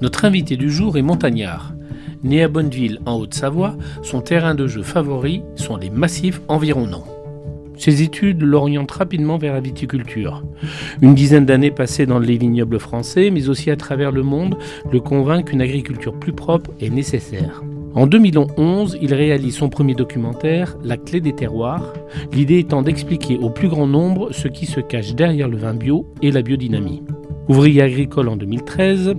Notre 0.00 0.24
invité 0.24 0.56
du 0.56 0.70
jour 0.70 0.96
est 0.96 1.02
montagnard. 1.02 1.74
Né 2.22 2.42
à 2.42 2.48
Bonneville, 2.48 3.00
en 3.04 3.16
Haute-Savoie, 3.16 3.76
son 4.02 4.20
terrain 4.20 4.54
de 4.54 4.66
jeu 4.66 4.82
favori 4.82 5.42
sont 5.56 5.76
les 5.76 5.90
massifs 5.90 6.40
environnants. 6.48 7.04
Ses 7.76 8.02
études 8.02 8.42
l'orientent 8.42 8.90
rapidement 8.90 9.38
vers 9.38 9.54
la 9.54 9.60
viticulture. 9.60 10.44
Une 11.00 11.14
dizaine 11.14 11.46
d'années 11.46 11.70
passées 11.70 12.06
dans 12.06 12.18
les 12.18 12.36
vignobles 12.36 12.80
français, 12.80 13.30
mais 13.30 13.48
aussi 13.48 13.70
à 13.70 13.76
travers 13.76 14.10
le 14.10 14.22
monde, 14.22 14.56
le 14.90 15.00
convainc 15.00 15.46
qu'une 15.46 15.62
agriculture 15.62 16.18
plus 16.18 16.32
propre 16.32 16.70
est 16.80 16.90
nécessaire. 16.90 17.62
En 17.98 18.06
2011, 18.06 18.96
il 19.02 19.12
réalise 19.12 19.56
son 19.56 19.70
premier 19.70 19.96
documentaire, 19.96 20.76
La 20.84 20.96
clé 20.96 21.20
des 21.20 21.32
terroirs, 21.32 21.94
l'idée 22.32 22.60
étant 22.60 22.82
d'expliquer 22.82 23.38
au 23.38 23.50
plus 23.50 23.66
grand 23.66 23.88
nombre 23.88 24.28
ce 24.30 24.46
qui 24.46 24.66
se 24.66 24.78
cache 24.78 25.16
derrière 25.16 25.48
le 25.48 25.56
vin 25.56 25.74
bio 25.74 26.06
et 26.22 26.30
la 26.30 26.42
biodynamie. 26.42 27.02
Ouvrier 27.48 27.82
agricole 27.82 28.28
en 28.28 28.36
2013, 28.36 29.14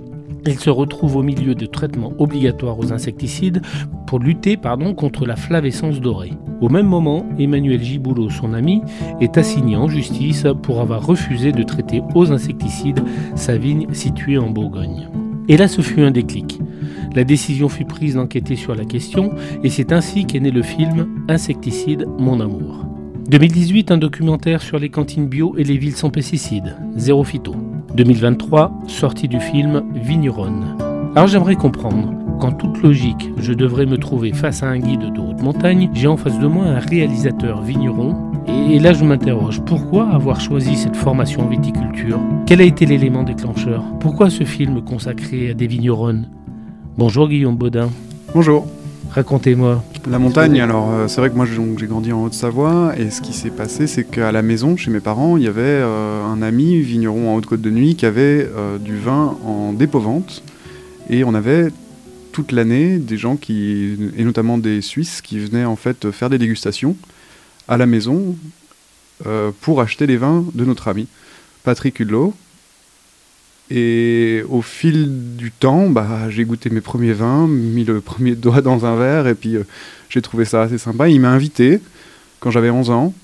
il 0.46 0.58
se 0.58 0.70
retrouve 0.70 1.16
au 1.16 1.22
milieu 1.22 1.54
de 1.54 1.66
traitements 1.66 2.14
obligatoires 2.18 2.78
aux 2.78 2.90
insecticides 2.90 3.60
pour 4.06 4.18
lutter 4.18 4.56
pardon, 4.56 4.94
contre 4.94 5.26
la 5.26 5.36
flavescence 5.36 6.00
dorée. 6.00 6.32
Au 6.62 6.70
même 6.70 6.86
moment, 6.86 7.26
Emmanuel 7.38 7.82
Giboulot, 7.82 8.30
son 8.30 8.54
ami, 8.54 8.80
est 9.20 9.36
assigné 9.36 9.76
en 9.76 9.88
justice 9.88 10.46
pour 10.62 10.80
avoir 10.80 11.04
refusé 11.04 11.52
de 11.52 11.64
traiter 11.64 12.00
aux 12.14 12.32
insecticides 12.32 13.00
sa 13.34 13.58
vigne 13.58 13.92
située 13.92 14.38
en 14.38 14.48
Bourgogne. 14.48 15.10
Et 15.48 15.58
là, 15.58 15.68
ce 15.68 15.82
fut 15.82 16.00
un 16.00 16.12
déclic. 16.12 16.60
La 17.14 17.24
décision 17.24 17.68
fut 17.68 17.84
prise 17.84 18.14
d'enquêter 18.14 18.54
sur 18.54 18.74
la 18.74 18.84
question 18.84 19.32
et 19.64 19.68
c'est 19.68 19.92
ainsi 19.92 20.26
qu'est 20.26 20.38
né 20.38 20.52
le 20.52 20.62
film 20.62 21.08
Insecticide, 21.28 22.06
mon 22.18 22.40
amour. 22.40 22.86
2018, 23.28 23.90
un 23.90 23.98
documentaire 23.98 24.62
sur 24.62 24.78
les 24.78 24.90
cantines 24.90 25.28
bio 25.28 25.54
et 25.58 25.64
les 25.64 25.76
villes 25.76 25.96
sans 25.96 26.10
pesticides, 26.10 26.76
Zéro 26.96 27.24
Phyto. 27.24 27.54
2023, 27.96 28.72
sortie 28.86 29.26
du 29.26 29.40
film 29.40 29.82
Vigneron. 29.94 30.76
Alors 31.16 31.26
j'aimerais 31.26 31.56
comprendre, 31.56 32.12
qu'en 32.38 32.52
toute 32.52 32.80
logique, 32.80 33.30
je 33.38 33.52
devrais 33.52 33.86
me 33.86 33.98
trouver 33.98 34.32
face 34.32 34.62
à 34.62 34.68
un 34.68 34.78
guide 34.78 35.12
de 35.12 35.20
haute 35.20 35.42
montagne, 35.42 35.90
j'ai 35.92 36.06
en 36.06 36.16
face 36.16 36.38
de 36.38 36.46
moi 36.46 36.66
un 36.66 36.78
réalisateur 36.78 37.62
vigneron, 37.62 38.16
et 38.46 38.78
là 38.78 38.92
je 38.92 39.04
m'interroge, 39.04 39.60
pourquoi 39.66 40.08
avoir 40.08 40.40
choisi 40.40 40.76
cette 40.76 40.96
formation 40.96 41.42
en 41.42 41.48
viticulture? 41.48 42.20
Quel 42.46 42.60
a 42.60 42.64
été 42.64 42.86
l'élément 42.86 43.24
déclencheur? 43.24 43.84
Pourquoi 43.98 44.30
ce 44.30 44.44
film 44.44 44.82
consacré 44.82 45.50
à 45.50 45.54
des 45.54 45.66
vignerons 45.66 46.22
Bonjour 46.98 47.28
Guillaume 47.28 47.56
Baudin. 47.56 47.90
Bonjour. 48.34 48.66
Racontez-moi. 49.10 49.82
La 50.08 50.18
montagne, 50.18 50.60
alors 50.60 50.90
euh, 50.90 51.08
c'est 51.08 51.20
vrai 51.20 51.30
que 51.30 51.34
moi 51.34 51.46
j'ai 51.46 51.86
grandi 51.86 52.12
en 52.12 52.24
Haute-Savoie 52.24 52.94
et 52.98 53.10
ce 53.10 53.20
qui 53.20 53.32
s'est 53.32 53.50
passé 53.50 53.86
c'est 53.86 54.04
qu'à 54.04 54.32
la 54.32 54.42
maison, 54.42 54.76
chez 54.76 54.90
mes 54.90 55.00
parents, 55.00 55.36
il 55.36 55.44
y 55.44 55.48
avait 55.48 55.62
euh, 55.62 56.24
un 56.24 56.42
ami 56.42 56.80
vigneron 56.80 57.30
en 57.30 57.36
Haute-Côte 57.36 57.60
de 57.60 57.70
Nuit 57.70 57.96
qui 57.96 58.06
avait 58.06 58.48
euh, 58.56 58.78
du 58.78 58.96
vin 58.96 59.36
en 59.44 59.72
dépôt-vente 59.72 60.42
et 61.08 61.24
on 61.24 61.34
avait 61.34 61.68
toute 62.32 62.52
l'année 62.52 62.98
des 62.98 63.16
gens 63.16 63.36
qui, 63.36 63.96
et 64.16 64.24
notamment 64.24 64.58
des 64.58 64.80
Suisses, 64.80 65.22
qui 65.22 65.38
venaient 65.38 65.64
en 65.64 65.76
fait 65.76 66.10
faire 66.10 66.30
des 66.30 66.38
dégustations 66.38 66.96
à 67.66 67.76
la 67.76 67.86
maison 67.86 68.36
pour 69.60 69.80
acheter 69.80 70.06
les 70.06 70.16
vins 70.16 70.44
de 70.54 70.64
notre 70.64 70.88
ami 70.88 71.08
Patrick 71.64 71.98
Hulot, 72.00 72.32
et 73.70 74.42
au 74.48 74.62
fil 74.62 75.36
du 75.36 75.52
temps, 75.52 75.88
bah, 75.88 76.28
j'ai 76.28 76.44
goûté 76.44 76.70
mes 76.70 76.80
premiers 76.80 77.12
vins, 77.12 77.46
mis 77.46 77.84
le 77.84 78.00
premier 78.00 78.34
doigt 78.34 78.62
dans 78.62 78.84
un 78.84 78.96
verre, 78.96 79.28
et 79.28 79.34
puis 79.34 79.56
euh, 79.56 79.64
j'ai 80.08 80.20
trouvé 80.20 80.44
ça 80.44 80.62
assez 80.62 80.78
sympa. 80.78 81.08
Il 81.08 81.20
m'a 81.20 81.30
invité, 81.30 81.80
quand 82.40 82.50
j'avais 82.50 82.70
11 82.70 82.90
ans, 82.90 83.14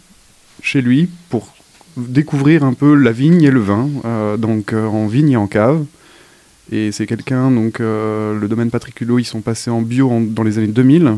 chez 0.62 0.80
lui, 0.80 1.08
pour 1.30 1.52
découvrir 1.96 2.62
un 2.62 2.74
peu 2.74 2.94
la 2.94 3.10
vigne 3.10 3.42
et 3.42 3.50
le 3.50 3.60
vin, 3.60 3.88
euh, 4.04 4.36
donc 4.36 4.72
euh, 4.72 4.86
en 4.86 5.06
vigne 5.06 5.30
et 5.30 5.36
en 5.36 5.48
cave. 5.48 5.84
Et 6.70 6.92
c'est 6.92 7.06
quelqu'un, 7.06 7.52
donc 7.52 7.78
le 7.78 8.44
domaine 8.48 8.70
Patrick 8.72 9.00
Hulot, 9.00 9.20
ils 9.20 9.24
sont 9.24 9.40
passés 9.40 9.70
en 9.70 9.82
bio 9.82 10.10
dans 10.20 10.42
les 10.42 10.58
années 10.58 10.66
2000. 10.66 11.12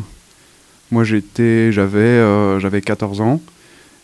Moi 0.91 1.05
j'étais, 1.05 1.72
j'avais, 1.72 2.61
j'avais 2.61 2.83
14 2.83 3.22
ans. 3.22 3.41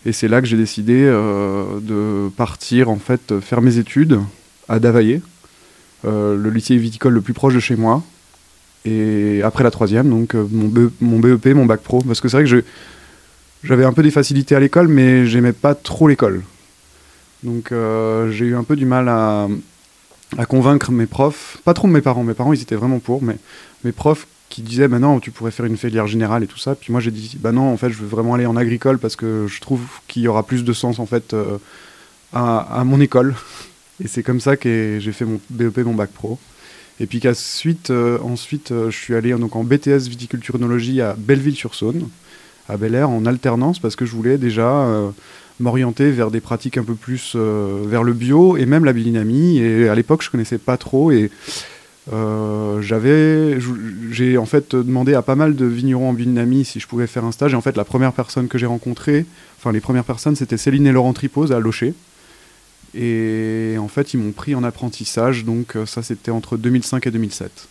Et 0.06 0.12
c'est 0.12 0.26
là 0.26 0.40
que 0.40 0.46
j'ai 0.46 0.56
décidé 0.56 1.02
de 1.02 2.30
partir, 2.34 2.88
en 2.88 2.96
fait, 2.96 3.40
faire 3.40 3.60
mes 3.60 3.76
études 3.76 4.20
à 4.68 4.78
Davaillé, 4.78 5.22
euh, 6.04 6.36
le 6.36 6.50
lycée 6.50 6.76
viticole 6.76 7.14
le 7.14 7.20
plus 7.20 7.34
proche 7.34 7.54
de 7.54 7.60
chez 7.60 7.76
moi. 7.76 8.02
Et 8.84 9.40
après 9.42 9.64
la 9.64 9.70
troisième, 9.70 10.10
donc 10.10 10.34
euh, 10.34 10.46
mon, 10.50 11.18
BEP, 11.18 11.46
mon 11.54 11.64
bac 11.64 11.80
pro. 11.80 12.02
Parce 12.02 12.20
que 12.20 12.28
c'est 12.28 12.36
vrai 12.42 12.44
que 12.44 12.64
j'avais 13.62 13.84
un 13.84 13.92
peu 13.92 14.02
des 14.02 14.10
facilités 14.10 14.54
à 14.54 14.60
l'école, 14.60 14.88
mais 14.88 15.26
j'aimais 15.26 15.52
pas 15.52 15.74
trop 15.74 16.08
l'école. 16.08 16.42
Donc 17.42 17.72
euh, 17.72 18.30
j'ai 18.30 18.46
eu 18.46 18.56
un 18.56 18.64
peu 18.64 18.76
du 18.76 18.84
mal 18.84 19.08
à, 19.08 19.48
convaincre 20.48 20.90
mes 20.90 21.06
profs, 21.06 21.58
pas 21.64 21.74
trop 21.74 21.88
mes 21.88 22.00
parents, 22.00 22.24
mes 22.24 22.34
parents 22.34 22.52
ils 22.52 22.60
étaient 22.60 22.74
vraiment 22.74 22.98
pour, 22.98 23.22
mais 23.22 23.36
mes 23.84 23.92
profs 23.92 24.26
qui 24.48 24.62
disaient 24.62 24.88
bah 24.88 24.98
non 24.98 25.20
tu 25.20 25.30
pourrais 25.30 25.50
faire 25.50 25.66
une 25.66 25.76
filière 25.76 26.06
générale 26.06 26.42
et 26.42 26.46
tout 26.46 26.58
ça. 26.58 26.74
Puis 26.74 26.92
moi 26.92 27.00
j'ai 27.00 27.10
dit 27.10 27.36
bah 27.38 27.52
non 27.52 27.72
en 27.72 27.76
fait 27.76 27.90
je 27.90 27.98
veux 27.98 28.06
vraiment 28.06 28.34
aller 28.34 28.46
en 28.46 28.56
agricole 28.56 28.98
parce 28.98 29.16
que 29.16 29.46
je 29.46 29.60
trouve 29.60 29.80
qu'il 30.08 30.22
y 30.22 30.28
aura 30.28 30.42
plus 30.42 30.64
de 30.64 30.72
sens 30.72 30.98
en 30.98 31.06
fait 31.06 31.34
à, 32.32 32.82
mon 32.84 33.00
école. 33.00 33.34
Et 34.02 34.08
c'est 34.08 34.22
comme 34.22 34.40
ça 34.40 34.56
que 34.56 34.98
j'ai 35.00 35.12
fait 35.12 35.24
mon 35.24 35.40
BEP, 35.50 35.78
mon 35.78 35.94
bac 35.94 36.10
pro. 36.10 36.38
Et 37.00 37.06
puis 37.06 37.20
qu'ensuite, 37.20 37.90
euh, 37.90 38.18
ensuite, 38.22 38.70
euh, 38.70 38.90
je 38.90 38.96
suis 38.96 39.14
allé 39.14 39.32
donc, 39.32 39.56
en 39.56 39.64
BTS 39.64 40.08
viticulture 40.08 40.56
œnologie 40.56 41.00
à 41.00 41.14
Belleville-sur-Saône, 41.18 42.08
à 42.68 42.76
Bel 42.76 42.94
Air, 42.94 43.10
en 43.10 43.26
alternance, 43.26 43.78
parce 43.78 43.96
que 43.96 44.06
je 44.06 44.12
voulais 44.12 44.38
déjà 44.38 44.68
euh, 44.68 45.10
m'orienter 45.58 46.10
vers 46.10 46.30
des 46.30 46.40
pratiques 46.40 46.78
un 46.78 46.84
peu 46.84 46.94
plus 46.94 47.36
vers 47.36 48.02
le 48.02 48.12
bio 48.12 48.56
et 48.56 48.66
même 48.66 48.84
la 48.84 48.92
biodynamie. 48.92 49.58
Et 49.58 49.88
à 49.88 49.94
l'époque, 49.94 50.22
je 50.22 50.30
connaissais 50.30 50.58
pas 50.58 50.76
trop. 50.76 51.10
Et 51.10 51.30
j'avais, 52.80 53.58
j'ai 54.10 54.36
en 54.36 54.46
fait 54.46 54.74
demandé 54.74 55.14
à 55.14 55.22
pas 55.22 55.36
mal 55.36 55.56
de 55.56 55.66
vignerons 55.66 56.10
en 56.10 56.12
biodynamie 56.12 56.64
si 56.64 56.80
je 56.80 56.86
pouvais 56.86 57.06
faire 57.06 57.24
un 57.24 57.32
stage. 57.32 57.52
Et 57.52 57.56
en 57.56 57.60
fait, 57.60 57.76
la 57.76 57.84
première 57.84 58.12
personne 58.12 58.48
que 58.48 58.58
j'ai 58.58 58.66
rencontrée, 58.66 59.26
enfin 59.58 59.72
les 59.72 59.80
premières 59.80 60.04
personnes, 60.04 60.36
c'était 60.36 60.56
Céline 60.56 60.86
et 60.86 60.92
Laurent 60.92 61.12
Tripose 61.12 61.52
à 61.52 61.60
Locher. 61.60 61.94
Et 62.96 63.76
en 63.78 63.88
fait, 63.88 64.14
ils 64.14 64.18
m'ont 64.18 64.32
pris 64.32 64.54
en 64.54 64.62
apprentissage, 64.62 65.44
donc 65.44 65.74
euh, 65.74 65.84
ça 65.84 66.02
c'était 66.02 66.30
entre 66.30 66.56
2005 66.56 67.06
et 67.06 67.10
2007. 67.10 67.68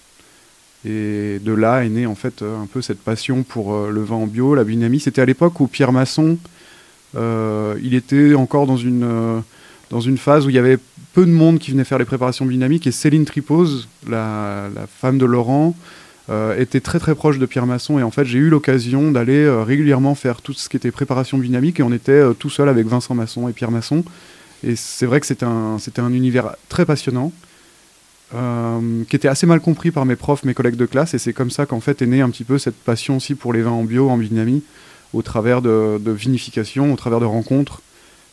Et 0.86 1.40
de 1.40 1.54
là 1.54 1.86
est 1.86 1.90
née 1.90 2.06
en 2.06 2.16
fait 2.16 2.42
euh, 2.42 2.62
un 2.62 2.66
peu 2.66 2.82
cette 2.82 3.00
passion 3.00 3.44
pour 3.44 3.74
euh, 3.74 3.90
le 3.90 4.04
vin 4.04 4.18
en 4.18 4.28
bio, 4.28 4.54
la 4.54 4.66
biodynamie. 4.66 5.00
C'était 5.00 5.22
à 5.22 5.26
l'époque 5.26 5.62
où 5.62 5.68
Pierre 5.68 5.94
Masson, 5.94 6.38
il 7.16 7.94
était 7.94 8.34
encore 8.34 8.68
dans 8.68 8.76
une, 8.76 9.44
dans 9.92 10.02
une 10.02 10.18
phase 10.18 10.46
où 10.46 10.50
il 10.50 10.56
y 10.56 10.60
avait 10.60 10.80
peu 11.14 11.26
de 11.26 11.32
monde 11.32 11.60
qui 11.60 11.72
venait 11.72 11.84
faire 11.84 12.00
les 12.00 12.06
préparations 12.06 12.46
biodynamiques 12.46 12.88
et 12.88 12.92
Céline 12.92 13.24
Tripose, 13.24 13.88
la, 14.10 14.68
femme 15.00 15.20
de 15.20 15.26
Laurent, 15.26 15.76
était 16.58 16.80
très 16.80 16.98
très 16.98 17.14
proche 17.14 17.38
de 17.38 17.46
Pierre 17.46 17.68
Masson 17.68 18.00
et 18.00 18.04
en 18.04 18.10
fait 18.10 18.26
j'ai 18.26 18.40
eu 18.40 18.50
l'occasion 18.50 19.12
d'aller 19.12 19.48
régulièrement 19.48 20.16
faire 20.16 20.42
tout 20.42 20.54
ce 20.54 20.70
qui 20.70 20.78
était 20.78 20.90
préparation 20.90 21.38
biodynamique 21.38 21.80
et 21.80 21.84
on 21.84 21.94
était 21.94 22.24
tout 22.40 22.50
seul 22.50 22.68
avec 22.68 22.88
Vincent 22.88 23.14
Masson 23.14 23.48
et 23.48 23.54
Pierre 23.54 23.72
Masson 23.72 24.04
et 24.64 24.76
c'est 24.76 25.06
vrai 25.06 25.20
que 25.20 25.26
c'était 25.26 25.46
un, 25.46 25.78
un 25.98 26.14
univers 26.14 26.56
très 26.70 26.86
passionnant, 26.86 27.32
euh, 28.36 29.04
qui 29.10 29.16
était 29.16 29.28
assez 29.28 29.46
mal 29.46 29.60
compris 29.60 29.92
par 29.92 30.06
mes 30.06 30.16
profs, 30.16 30.44
mes 30.44 30.56
collègues 30.56 30.76
de 30.76 30.86
classe. 30.88 31.14
Et 31.14 31.20
c'est 31.20 31.34
comme 31.34 31.52
ça 31.52 31.66
qu'en 31.66 31.82
fait 31.82 32.02
est 32.02 32.08
née 32.08 32.22
un 32.22 32.30
petit 32.30 32.44
peu 32.44 32.58
cette 32.58 32.76
passion 32.76 33.18
aussi 33.18 33.36
pour 33.36 33.54
les 33.54 33.62
vins 33.62 33.72
en 33.72 33.84
bio, 33.84 34.10
en 34.10 34.18
biodynamie, 34.18 34.64
au 35.14 35.22
travers 35.22 35.62
de, 35.62 36.00
vinification, 36.06 36.92
au 36.92 36.96
travers 36.96 37.20
de 37.20 37.26
rencontres, 37.26 37.82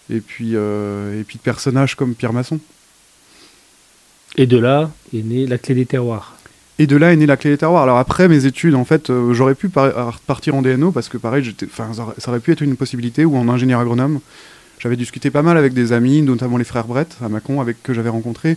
et 0.09 0.21
puis, 0.21 0.53
euh, 0.55 1.21
et 1.21 1.25
puis 1.25 1.37
de 1.37 1.43
personnages 1.43 1.97
comme 1.97 2.15
Pierre 2.15 2.33
Masson. 2.33 2.61
Et 4.37 4.47
de 4.47 4.57
là 4.57 4.91
est 5.13 5.23
née 5.23 5.47
la 5.47 5.59
clé 5.59 5.75
des 5.75 5.87
terroirs. 5.87 6.37
Et 6.79 6.87
de 6.87 6.97
là 6.97 7.13
est 7.13 7.17
née 7.17 7.27
la 7.27 7.37
clé 7.37 7.51
des 7.51 7.59
terroirs. 7.59 7.83
Alors 7.83 7.99
après 7.99 8.27
mes 8.29 8.47
études, 8.47 8.77
en 8.77 8.87
fait, 8.87 9.11
euh, 9.11 9.35
j'aurais 9.35 9.55
pu 9.55 9.69
partir 9.69 10.55
en 10.55 10.63
DNO 10.63 10.93
parce 10.93 11.11
que 11.11 11.19
pareil, 11.19 11.55
ça 11.77 12.31
aurait 12.31 12.41
pu 12.41 12.53
être 12.53 12.63
une 12.63 12.77
possibilité 12.77 13.27
ou 13.27 13.37
en 13.37 13.49
ingénieur 13.49 13.81
agronome. 13.81 14.21
J'avais 14.81 14.97
discuté 14.97 15.31
pas 15.31 15.43
mal 15.43 15.59
avec 15.59 15.75
des 15.75 15.93
amis, 15.93 16.23
notamment 16.23 16.57
les 16.57 16.65
frères 16.65 16.87
Brett 16.87 17.17
à 17.23 17.29
Macon, 17.29 17.61
avec 17.61 17.83
que 17.83 17.93
j'avais 17.93 18.09
rencontré. 18.09 18.57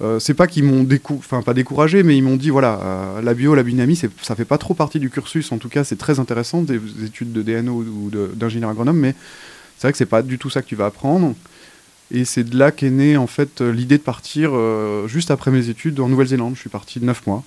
Euh, 0.00 0.20
c'est 0.20 0.32
pas 0.32 0.46
qu'ils 0.46 0.62
m'ont 0.62 0.86
enfin 1.18 1.52
découragé, 1.52 2.04
mais 2.04 2.16
ils 2.16 2.22
m'ont 2.22 2.36
dit 2.36 2.50
voilà, 2.50 2.80
euh, 2.82 3.22
la 3.22 3.34
bio, 3.34 3.56
la 3.56 3.64
biodynamie, 3.64 3.96
ça 3.96 4.36
fait 4.36 4.44
pas 4.44 4.58
trop 4.58 4.74
partie 4.74 5.00
du 5.00 5.10
cursus. 5.10 5.50
En 5.50 5.58
tout 5.58 5.68
cas, 5.68 5.82
c'est 5.82 5.96
très 5.96 6.20
intéressant 6.20 6.62
des 6.62 6.80
études 7.04 7.32
de 7.32 7.42
DNO 7.42 7.72
ou 7.72 8.10
d'ingénieur 8.34 8.70
agronome, 8.70 8.96
mais 8.96 9.14
c'est 9.76 9.88
vrai 9.88 9.92
que 9.92 9.98
c'est 9.98 10.06
pas 10.06 10.22
du 10.22 10.38
tout 10.38 10.50
ça 10.50 10.62
que 10.62 10.68
tu 10.68 10.76
vas 10.76 10.86
apprendre. 10.86 11.34
Et 12.12 12.24
c'est 12.24 12.44
de 12.44 12.56
là 12.56 12.70
qu'est 12.70 12.90
née 12.90 13.16
en 13.16 13.26
fait 13.26 13.60
l'idée 13.60 13.98
de 13.98 14.02
partir 14.02 14.50
euh, 14.52 15.06
juste 15.08 15.30
après 15.32 15.50
mes 15.50 15.68
études 15.68 15.98
en 15.98 16.08
Nouvelle-Zélande. 16.08 16.54
Je 16.54 16.60
suis 16.60 16.70
parti 16.70 17.00
9 17.00 17.26
mois 17.26 17.44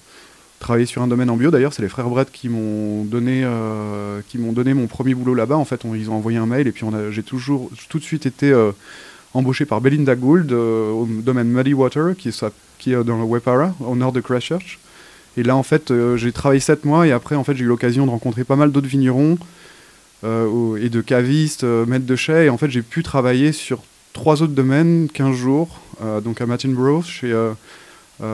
travailler 0.64 0.88
sur 0.88 1.04
un 1.04 1.08
domaine 1.08 1.30
en 1.30 1.38
bio. 1.38 1.52
D'ailleurs, 1.52 1.74
c'est 1.74 1.84
les 1.84 1.90
frères 1.90 2.10
Brett 2.10 2.32
qui 2.32 2.50
m'ont 2.50 3.04
donné, 3.04 3.44
euh, 3.44 4.22
qui 4.28 4.40
m'ont 4.40 4.54
donné 4.54 4.74
mon 4.74 4.88
premier 4.88 5.14
boulot 5.14 5.36
là-bas. 5.36 5.58
En 5.58 5.66
fait, 5.66 5.82
ils 5.94 6.10
ont 6.10 6.16
envoyé 6.16 6.40
un 6.40 6.48
mail 6.48 6.68
et 6.68 6.72
puis 6.72 6.86
j'ai 7.12 7.22
toujours 7.22 7.70
tout 7.90 8.00
de 8.00 8.04
suite 8.04 8.26
été 8.26 8.52
euh, 8.52 8.72
embauché 9.36 9.66
par 9.66 9.82
Belinda 9.82 10.16
Gould 10.16 10.52
euh, 10.52 10.90
au 10.90 11.06
domaine 11.06 11.50
Muddy 11.50 11.76
Water, 11.76 12.16
qui 12.18 12.30
est, 12.30 12.46
qui 12.80 12.94
est 12.94 13.04
dans 13.04 13.20
le 13.20 13.26
Wepara, 13.26 13.76
au 13.82 13.96
nord 13.96 14.14
de 14.14 14.22
Christchurch. 14.22 14.80
Et 15.36 15.44
là, 15.44 15.56
en 15.56 15.64
fait, 15.64 15.92
j'ai 16.16 16.32
travaillé 16.32 16.60
sept 16.60 16.86
mois 16.86 17.08
et 17.08 17.12
après, 17.12 17.36
en 17.36 17.44
fait, 17.44 17.56
j'ai 17.56 17.64
eu 17.64 17.68
l'occasion 17.68 18.06
de 18.06 18.12
rencontrer 18.12 18.44
pas 18.44 18.56
mal 18.56 18.72
d'autres 18.72 18.88
vignerons. 18.88 19.38
et 20.24 20.90
de 20.90 21.02
caviste, 21.02 21.64
maître 21.64 22.06
de 22.06 22.16
chais. 22.16 22.46
Et 22.46 22.50
en 22.50 22.58
fait, 22.58 22.70
j'ai 22.70 22.84
pu 22.84 23.04
travailler 23.04 23.52
sur 23.52 23.84
trois 24.14 24.44
autres 24.44 24.54
domaines, 24.54 25.10
15 25.12 25.36
jours, 25.36 25.82
donc 26.24 26.40
à 26.40 26.46
Martinborough, 26.46 27.04
chez 27.04 27.34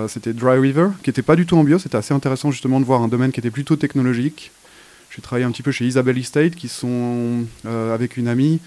c'était 0.08 0.34
Dry 0.34 0.60
River, 0.60 0.90
qui 1.04 1.10
n'était 1.10 1.22
pas 1.22 1.36
du 1.36 1.46
tout 1.46 1.58
en 1.58 1.64
bio. 1.64 1.80
C'était 1.80 1.98
assez 1.98 2.14
intéressant 2.14 2.52
justement 2.52 2.80
de 2.80 2.86
voir 2.86 3.02
un 3.02 3.08
domaine 3.08 3.32
qui 3.32 3.40
était 3.40 3.50
plutôt 3.50 3.76
technologique. 3.76 4.52
J'ai 5.10 5.22
travaillé 5.22 5.46
un 5.46 5.52
petit 5.52 5.64
peu 5.64 5.72
chez 5.72 5.86
Isabelle 5.86 6.18
Estate, 6.18 6.56
qui 6.56 6.68
sont 6.68 7.46
avec 7.66 8.18
une 8.18 8.28
amie. 8.28 8.60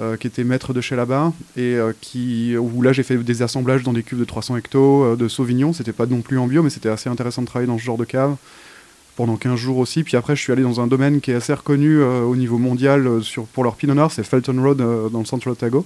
Euh, 0.00 0.16
qui 0.16 0.26
était 0.26 0.44
maître 0.44 0.72
de 0.72 0.80
chez 0.80 0.96
là-bas, 0.96 1.30
et 1.58 1.74
euh, 1.74 1.92
qui, 2.00 2.56
où 2.56 2.80
là 2.80 2.90
j'ai 2.90 3.02
fait 3.02 3.18
des 3.18 3.42
assemblages 3.42 3.82
dans 3.82 3.92
des 3.92 4.02
cuves 4.02 4.18
de 4.18 4.24
300 4.24 4.56
hectos 4.56 5.04
euh, 5.04 5.16
de 5.16 5.28
Sauvignon. 5.28 5.74
C'était 5.74 5.92
pas 5.92 6.06
non 6.06 6.22
plus 6.22 6.38
en 6.38 6.46
bio, 6.46 6.62
mais 6.62 6.70
c'était 6.70 6.88
assez 6.88 7.10
intéressant 7.10 7.42
de 7.42 7.46
travailler 7.46 7.66
dans 7.66 7.76
ce 7.76 7.82
genre 7.82 7.98
de 7.98 8.06
cave 8.06 8.36
pendant 9.16 9.36
15 9.36 9.56
jours 9.56 9.76
aussi. 9.76 10.02
Puis 10.02 10.16
après, 10.16 10.36
je 10.36 10.40
suis 10.40 10.52
allé 10.52 10.62
dans 10.62 10.80
un 10.80 10.86
domaine 10.86 11.20
qui 11.20 11.32
est 11.32 11.34
assez 11.34 11.52
reconnu 11.52 12.02
au 12.02 12.34
niveau 12.34 12.56
mondial 12.56 13.22
sur, 13.22 13.44
pour 13.44 13.62
leur 13.62 13.76
Pinot 13.76 13.92
Noir, 13.92 14.10
c'est 14.10 14.22
Felton 14.22 14.62
Road 14.62 14.78
dans 15.12 15.18
le 15.18 15.26
centre 15.26 15.44
de 15.44 15.50
Otago. 15.50 15.84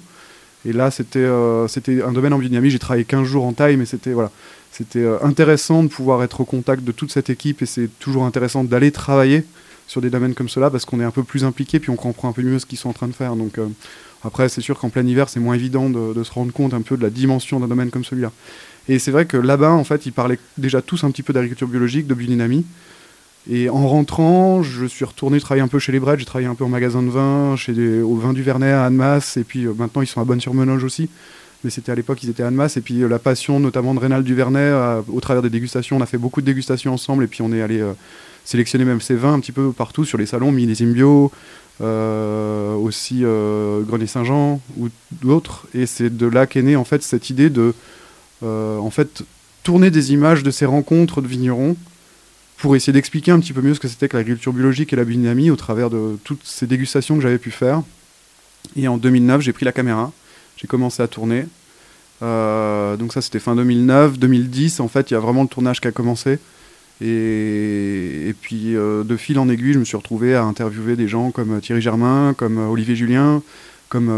Et 0.65 0.73
là, 0.73 0.93
c'était 0.93 1.29
c'était 1.67 2.01
un 2.01 2.13
domaine 2.13 2.33
en 2.35 2.39
biodynamie. 2.39 2.71
J'ai 2.71 2.79
travaillé 2.79 3.05
15 3.05 3.27
jours 3.27 3.45
en 3.45 3.53
taille, 3.53 3.77
mais 3.77 3.87
c'était 3.87 4.13
voilà, 4.13 4.31
c'était 4.77 5.07
intéressant 5.23 5.85
de 5.85 5.89
pouvoir 5.89 6.25
être 6.25 6.41
au 6.41 6.45
contact 6.45 6.83
de 6.83 6.91
toute 6.91 7.13
cette 7.13 7.31
équipe 7.31 7.63
et 7.63 7.67
c'est 7.67 7.89
toujours 8.01 8.25
intéressant 8.25 8.65
d'aller 8.65 8.91
travailler 8.91 9.45
sur 9.87 10.01
des 10.01 10.11
domaines 10.11 10.35
comme 10.35 10.49
cela 10.49 10.69
parce 10.69 10.85
qu'on 10.85 11.01
est 11.01 11.05
un 11.05 11.13
peu 11.13 11.23
plus 11.23 11.45
impliqué 11.45 11.79
puis 11.79 11.91
on 11.91 11.97
comprend 11.97 12.29
un 12.29 12.33
peu 12.33 12.43
mieux 12.43 12.59
ce 12.59 12.67
qu'ils 12.67 12.79
sont 12.79 12.89
en 12.89 12.93
train 12.93 13.07
de 13.07 13.13
faire. 13.13 13.37
Donc 13.37 13.59
euh, 13.59 13.69
après, 14.25 14.49
c'est 14.49 14.63
sûr 14.63 14.77
qu'en 14.77 14.89
plein 14.89 15.07
hiver, 15.07 15.29
c'est 15.29 15.39
moins 15.39 15.55
évident 15.55 15.91
de, 15.91 16.25
se 16.25 16.33
rendre 16.33 16.53
compte 16.53 16.75
un 16.75 16.81
peu 16.83 16.97
de 16.97 17.03
la 17.03 17.11
dimension 17.11 17.61
d'un 17.61 17.69
domaine 17.69 17.91
comme 17.91 18.05
celui-là. 18.05 18.33
Et 18.89 18.99
c'est 18.99 19.11
vrai 19.11 19.27
que 19.27 19.37
là-bas, 19.37 19.71
en 19.71 19.85
fait, 19.85 20.07
ils 20.07 20.13
parlaient 20.13 20.39
déjà 20.59 20.83
tous 20.83 21.05
un 21.05 21.11
petit 21.11 21.23
peu 21.23 21.33
d'agriculture 21.33 21.69
biologique, 21.69 22.07
de 22.07 22.15
biodynamie. 22.15 22.65
Et 23.51 23.69
en 23.69 23.87
rentrant, 23.87 24.63
je 24.63 24.87
suis 24.87 25.05
retourné 25.05 25.39
travailler 25.39 25.63
un 25.63 25.69
peu 25.69 25.79
chez 25.79 25.93
les 25.93 26.01
Brettes, 26.01 26.19
j'ai 26.19 26.25
travaillé 26.25 26.49
un 26.49 26.55
peu 26.55 26.65
en 26.65 26.69
magasin 26.71 27.03
de 27.03 27.11
vin, 27.11 27.55
au 28.03 28.17
vin 28.17 28.33
du 28.33 28.43
Vernet 28.43 28.73
à 28.73 28.87
Annemasse, 28.87 29.37
et 29.37 29.45
puis 29.45 29.67
euh, 29.67 29.75
maintenant 29.77 30.01
ils 30.01 30.07
sont 30.07 30.23
à 30.23 30.25
Bonne-sur-Menoge 30.25 30.83
aussi. 30.83 31.11
Mais 31.65 31.71
c'était 31.71 31.91
à 31.91 31.95
l'époque, 31.95 32.23
ils 32.23 32.31
étaient 32.31 32.43
à 32.43 32.49
Annemasse, 32.49 32.77
et 32.77 32.81
puis 32.81 33.03
euh, 33.03 33.09
la 33.09 33.19
passion 33.19 33.59
notamment 33.59 33.95
de 33.95 34.01
Rénal 34.01 34.23
du 34.23 34.35
Vernet, 34.35 34.73
au 35.13 35.21
travers 35.21 35.43
des 35.43 35.51
dégustations, 35.51 35.97
on 35.97 36.01
a 36.01 36.07
fait 36.07 36.19
beaucoup 36.19 36.41
de 36.41 36.47
dégustations 36.47 36.93
ensemble, 36.93 37.25
et 37.25 37.27
puis 37.27 37.43
on 37.43 37.53
est 37.53 37.63
allé 37.63 37.83
sélectionner 38.45 38.85
même 38.85 39.01
ces 39.01 39.15
vins 39.15 39.33
un 39.33 39.41
petit 39.41 39.53
peu 39.53 39.73
partout 39.73 40.05
sur 40.05 40.19
les 40.19 40.27
salons, 40.27 40.53
millésime 40.53 40.93
bio, 40.93 41.33
euh, 41.81 42.75
aussi 42.75 43.25
euh, 43.25 43.83
Saint-Jean 44.07 44.61
ou 44.79 44.89
d'autres. 45.11 45.67
Et 45.75 45.87
c'est 45.87 46.15
de 46.15 46.27
là 46.27 46.47
qu'est 46.47 46.63
née 46.63 46.77
en 46.77 46.85
fait 46.85 47.03
cette 47.03 47.31
idée 47.31 47.51
de 47.51 47.75
euh, 48.43 48.79
en 48.79 48.91
fait 48.91 49.25
tourner 49.65 49.91
des 49.91 50.13
images 50.13 50.43
de 50.43 50.51
ces 50.51 50.67
rencontres 50.67 51.21
de 51.21 51.27
vignerons 51.27 51.77
pour 52.59 52.77
essayer 52.77 52.93
d'expliquer 52.93 53.33
un 53.33 53.41
petit 53.41 53.53
peu 53.53 53.61
mieux 53.61 53.75
ce 53.75 53.81
que 53.81 53.89
c'était 53.89 54.09
que 54.09 54.17
l'agriculture 54.17 54.53
biologique 54.53 54.93
et 54.93 54.97
la 54.97 55.05
biodynamie 55.05 55.51
au 55.51 55.57
travers 55.57 55.91
de 55.91 56.17
toutes 56.23 56.45
ces 56.45 56.67
dégustations 56.67 57.17
que 57.17 57.23
j'avais 57.23 57.39
pu 57.39 57.51
faire. 57.51 57.83
Et 58.77 58.87
en 58.87 58.97
2009, 58.97 59.41
j'ai 59.41 59.53
pris 59.53 59.65
la 59.65 59.73
caméra, 59.73 60.13
j'ai 60.57 60.67
commencé 60.67 61.03
à 61.03 61.09
tourner. 61.09 61.47
donc 62.21 63.13
ça, 63.13 63.21
c'était 63.21 63.39
fin 63.39 63.55
2009, 63.57 64.19
2010. 64.19 64.81
En 64.81 64.89
fait, 64.89 65.11
il 65.11 65.15
y 65.15 65.17
a 65.17 65.21
vraiment 65.21 65.43
le 65.43 65.49
tournage 65.49 65.81
qui 65.81 65.89
a 65.89 65.93
commencé. 65.93 66.39
Et, 67.01 68.35
puis 68.41 68.77
euh, 68.77 69.03
de 69.03 69.17
fil 69.17 69.39
en 69.39 69.49
aiguille, 69.49 69.73
je 69.73 69.79
me 69.79 69.85
suis 69.85 69.97
retrouvé 69.97 70.35
à 70.35 70.45
interviewer 70.45 70.97
des 70.97 71.09
gens 71.09 71.31
comme 71.31 71.57
euh, 71.57 71.61
Thierry 71.61 71.83
Germain, 71.83 72.35
comme 72.37 72.59
euh, 72.59 72.69
Olivier 72.69 72.95
Julien, 72.95 73.43
comme 73.89 74.09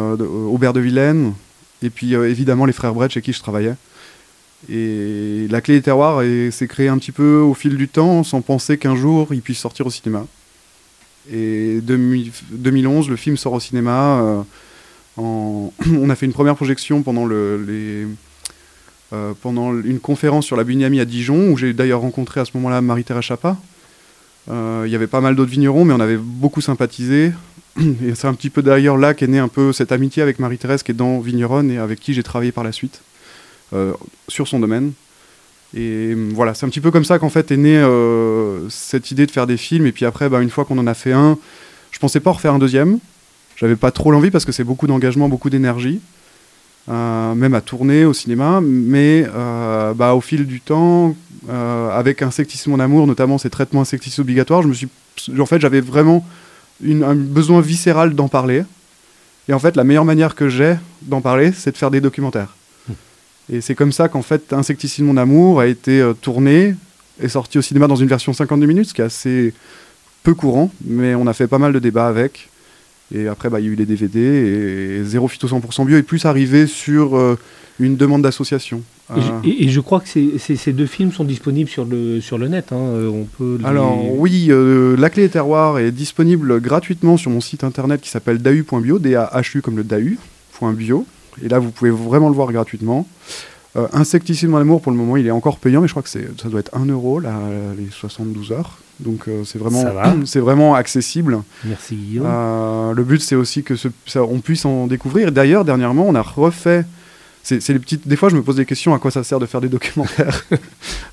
Aubert 0.51 0.73
de 0.73 0.81
Vilaine, 0.81 1.35
et 1.83 1.91
puis 1.91 2.15
évidemment 2.15 2.65
les 2.65 2.73
frères 2.73 2.95
Brett 2.95 3.11
chez 3.11 3.21
qui 3.21 3.35
je 3.35 3.41
travaillais. 3.41 3.75
Et 4.71 5.47
la 5.51 5.61
clé 5.61 5.75
des 5.75 5.83
terroirs 5.83 6.23
s'est 6.51 6.67
créée 6.67 6.89
un 6.89 6.97
petit 6.97 7.13
peu 7.13 7.41
au 7.41 7.53
fil 7.53 7.77
du 7.77 7.87
temps, 7.87 8.25
sans 8.25 8.41
penser 8.41 8.79
qu'un 8.79 8.97
jour 8.97 9.29
il 9.33 9.43
puisse 9.43 9.59
sortir 9.59 9.87
au 9.87 9.91
cinéma. 9.91 10.25
Et 11.31 11.81
2011, 11.83 13.11
le 13.11 13.17
film 13.17 13.37
sort 13.37 13.53
au 13.53 13.61
cinéma. 13.61 14.47
on 15.19 16.11
a 16.11 16.15
fait 16.15 16.27
une 16.27 16.33
première 16.33 16.57
projection 16.57 17.03
pendant 17.03 17.27
euh, 17.31 18.07
une 19.13 20.01
conférence 20.01 20.45
sur 20.45 20.57
la 20.57 20.65
biodynamie 20.65 21.01
à 21.01 21.05
Dijon, 21.05 21.51
où 21.51 21.57
j'ai 21.57 21.73
d'ailleurs 21.73 22.01
rencontré 22.01 22.41
à 22.41 22.45
ce 22.45 22.51
moment-là 22.55 22.81
Marie-Thérèse 22.83 23.25
Chapa. 23.25 23.57
Euh, 24.51 24.85
il 24.87 24.93
y 24.93 24.95
avait 24.95 25.07
pas 25.07 25.21
mal 25.21 25.35
d'autres 25.35 25.51
vignerons, 25.51 25.85
mais 25.85 25.95
on 25.95 26.01
avait 26.01 26.19
beaucoup 26.19 26.61
sympathisé. 26.61 27.33
Et 27.81 28.15
c'est 28.15 28.27
un 28.27 28.35
petit 28.35 28.51
peu 28.51 28.63
d'ailleurs 28.63 28.97
là 28.97 29.15
qu'est 29.15 29.27
née 29.27 29.39
un 29.39 29.49
peu 29.49 29.73
cette 29.73 29.93
amitié 29.93 30.23
avec 30.23 30.39
Marie-Thérèse 30.39 30.83
qui 30.83 30.93
est 30.93 30.95
dans 30.95 31.21
Vigneronne 31.21 31.71
et 31.71 31.79
avec 31.79 32.01
qui 32.01 32.15
j'ai 32.15 32.23
travaillé 32.23 32.53
par 32.53 32.65
la 32.65 32.73
suite 32.73 33.03
euh, 33.73 33.93
sur 34.29 34.49
son 34.49 34.61
domaine. 34.61 34.93
Et 35.75 36.15
voilà, 36.15 36.55
c'est 36.55 36.65
un 36.65 36.69
petit 36.69 36.81
peu 36.81 36.91
comme 36.91 37.05
ça 37.05 37.19
qu'en 37.19 37.29
fait 37.29 37.51
est 37.51 37.57
née 37.57 37.83
cette 38.71 39.11
idée 39.11 39.27
de 39.27 39.31
faire 39.31 39.47
des 39.47 39.57
films. 39.57 39.87
Et 39.87 39.93
puis 39.93 40.05
après, 40.05 40.29
bah, 40.29 40.41
une 40.41 40.49
fois 40.49 40.65
qu'on 40.65 40.79
en 40.79 40.87
a 40.87 40.95
fait 40.95 41.13
un, 41.13 41.37
je 41.91 41.99
pensais 41.99 42.21
pas 42.21 42.31
en 42.31 42.35
refaire 42.35 42.55
un 42.55 42.59
deuxième. 42.59 42.99
J'avais 43.57 43.77
pas 43.77 43.91
trop 43.91 44.11
l'envie 44.11 44.31
parce 44.31 44.45
que 44.45 44.53
c'est 44.53 44.65
beaucoup 44.65 44.87
d'engagement, 44.87 45.29
beaucoup 45.29 45.51
d'énergie. 45.51 46.01
Euh, 46.89 47.35
même 47.35 47.55
à 47.55 47.61
tourner 47.61 48.05
au 48.05 48.13
cinéma, 48.13 48.61
mais 48.63 49.27
euh, 49.35 49.93
bah, 49.93 50.15
au 50.15 50.21
fil 50.21 50.47
du 50.47 50.61
temps, 50.61 51.17
euh, 51.49 51.91
avec 51.91 52.23
Insecticide 52.23 52.71
mon 52.71 52.79
amour, 52.79 53.09
notamment 53.09 53.39
ces 53.39 53.51
traitements 53.51 53.81
insecticides 53.81 54.21
obligatoires, 54.21 54.63
je 54.63 54.69
me 54.69 54.73
suis, 54.73 54.89
en 55.37 55.47
fait, 55.47 55.61
j'avais 55.61 55.81
vraiment 55.81 56.25
un 56.85 57.17
besoin 57.17 57.61
viscéral 57.61 58.15
d'en 58.15 58.29
parler. 58.29 58.63
Et 59.49 59.53
en 59.53 59.59
fait, 59.59 59.75
la 59.75 59.83
meilleure 59.83 60.05
manière 60.05 60.37
que 60.37 60.49
j'ai 60.49 60.77
d'en 61.03 61.21
parler, 61.21 61.51
c'est 61.51 61.73
de 61.73 61.77
faire 61.77 61.91
des 61.91 62.01
documentaires. 62.01 62.55
Hmm. 62.89 62.93
Et 63.53 63.61
c'est 63.61 63.75
comme 63.75 63.91
ça 63.91 64.09
qu'en 64.09 64.23
fait, 64.23 64.53
Insecticide 64.53 65.05
mon 65.05 65.17
amour 65.17 65.59
a 65.59 65.67
été 65.67 66.09
tourné 66.23 66.77
et 67.21 67.29
sorti 67.29 67.59
au 67.59 67.63
cinéma 67.63 67.89
dans 67.89 67.97
une 67.97 68.09
version 68.09 68.33
52 68.33 68.65
minutes, 68.65 68.91
ce 68.91 68.95
qui 68.95 69.01
est 69.01 69.05
assez 69.05 69.55
peu 70.23 70.35
courant, 70.35 70.71
mais 70.85 71.17
on 71.17 71.27
a 71.27 71.33
fait 71.33 71.49
pas 71.49 71.59
mal 71.59 71.73
de 71.73 71.81
débats 71.81 72.07
avec. 72.07 72.49
Et 73.15 73.29
après, 73.29 73.51
bah, 73.51 73.61
il 73.61 73.67
y 73.67 73.69
a 73.69 73.73
eu 73.73 73.77
les 73.77 73.87
DVD 73.87 74.19
et, 74.21 75.05
zéro 75.05 75.29
phyto 75.29 75.47
100% 75.47 75.87
bio 75.87 75.97
est 75.97 76.03
plus 76.03 76.25
arrivé 76.25 76.67
sur 76.67 77.17
euh, 77.17 77.39
une 77.79 77.97
demande 77.97 78.23
d'association. 78.23 78.83
Et, 79.45 79.69
je 79.69 79.79
crois 79.79 80.01
que 80.01 80.09
ces, 80.09 80.73
deux 80.73 80.87
films 80.87 81.13
sont 81.13 81.23
disponibles 81.23 81.71
sur 81.71 81.85
le, 81.85 82.21
sur 82.21 82.39
le 82.39 82.49
net. 82.49 82.73
Hein. 82.73 82.79
Euh, 82.79 83.09
on 83.09 83.25
peut 83.25 83.59
Alors 83.65 83.97
oui, 84.19 84.47
euh, 84.51 84.97
La 84.97 85.11
Clé 85.11 85.23
des 85.23 85.29
Terroirs 85.29 85.79
est 85.79 85.93
disponible 85.93 86.61
gratuitement 86.61 87.17
sur 87.17 87.31
mon 87.31 87.41
site 87.41 87.63
internet 87.63 88.01
qui 88.01 88.11
s'appelle 88.11 88.39
dahu.bio, 88.39 88.99
D-A-H-U 88.99 89.63
comme 89.63 89.77
le 89.77 89.85
dahu.bio. 89.85 91.07
Et 91.45 91.49
là, 91.49 91.61
vous 91.61 91.71
pouvez 91.71 91.91
vraiment 91.91 92.29
le 92.29 92.35
voir 92.35 92.51
gratuitement. 92.51 93.07
Insecticide 93.93 94.49
mon 94.49 94.57
amour, 94.57 94.81
pour 94.81 94.91
le 94.91 94.97
moment, 94.97 95.19
il 95.19 95.27
est 95.27 95.31
encore 95.31 95.59
payant, 95.59 95.83
mais 95.83 95.87
je 95.87 95.93
crois 95.93 96.03
que 96.03 96.09
ça 96.09 96.49
doit 96.49 96.61
être 96.61 96.75
1 96.75 96.87
euro, 96.87 97.21
là, 97.21 97.39
les 97.77 97.91
72 97.91 98.53
heures. 98.53 98.79
Donc 99.01 99.29
euh, 99.29 99.45
c'est 99.45 99.59
vraiment, 99.59 99.85
c'est 100.25 100.41
vraiment 100.41 100.75
accessible. 100.75 101.43
Merci 101.65 101.97
Guillaume. 101.97 102.27
Euh, 102.27 102.95
le 102.95 103.05
but 103.05 103.21
c'est 103.21 103.35
aussi 103.35 103.63
que 103.63 103.77
ce, 103.77 103.89
ça, 104.07 104.23
on 104.23 104.41
puisse 104.41 104.65
en 104.65 104.87
découvrir. 104.87 105.33
D'ailleurs 105.33 105.65
dernièrement 105.65 106.07
on 106.07 106.15
a 106.15 106.23
refait. 106.23 106.85
C'est 107.43 107.69
les 107.69 107.79
petites. 107.79 108.09
Des 108.09 108.17
fois 108.17 108.29
je 108.29 108.35
me 108.35 108.43
pose 108.43 108.57
des 108.57 108.65
questions 108.65 108.93
à 108.93 108.99
quoi 108.99 109.13
ça 109.13 109.23
sert 109.23 109.39
de 109.39 109.47
faire 109.47 109.61
des 109.61 109.69
documentaires. 109.77 110.45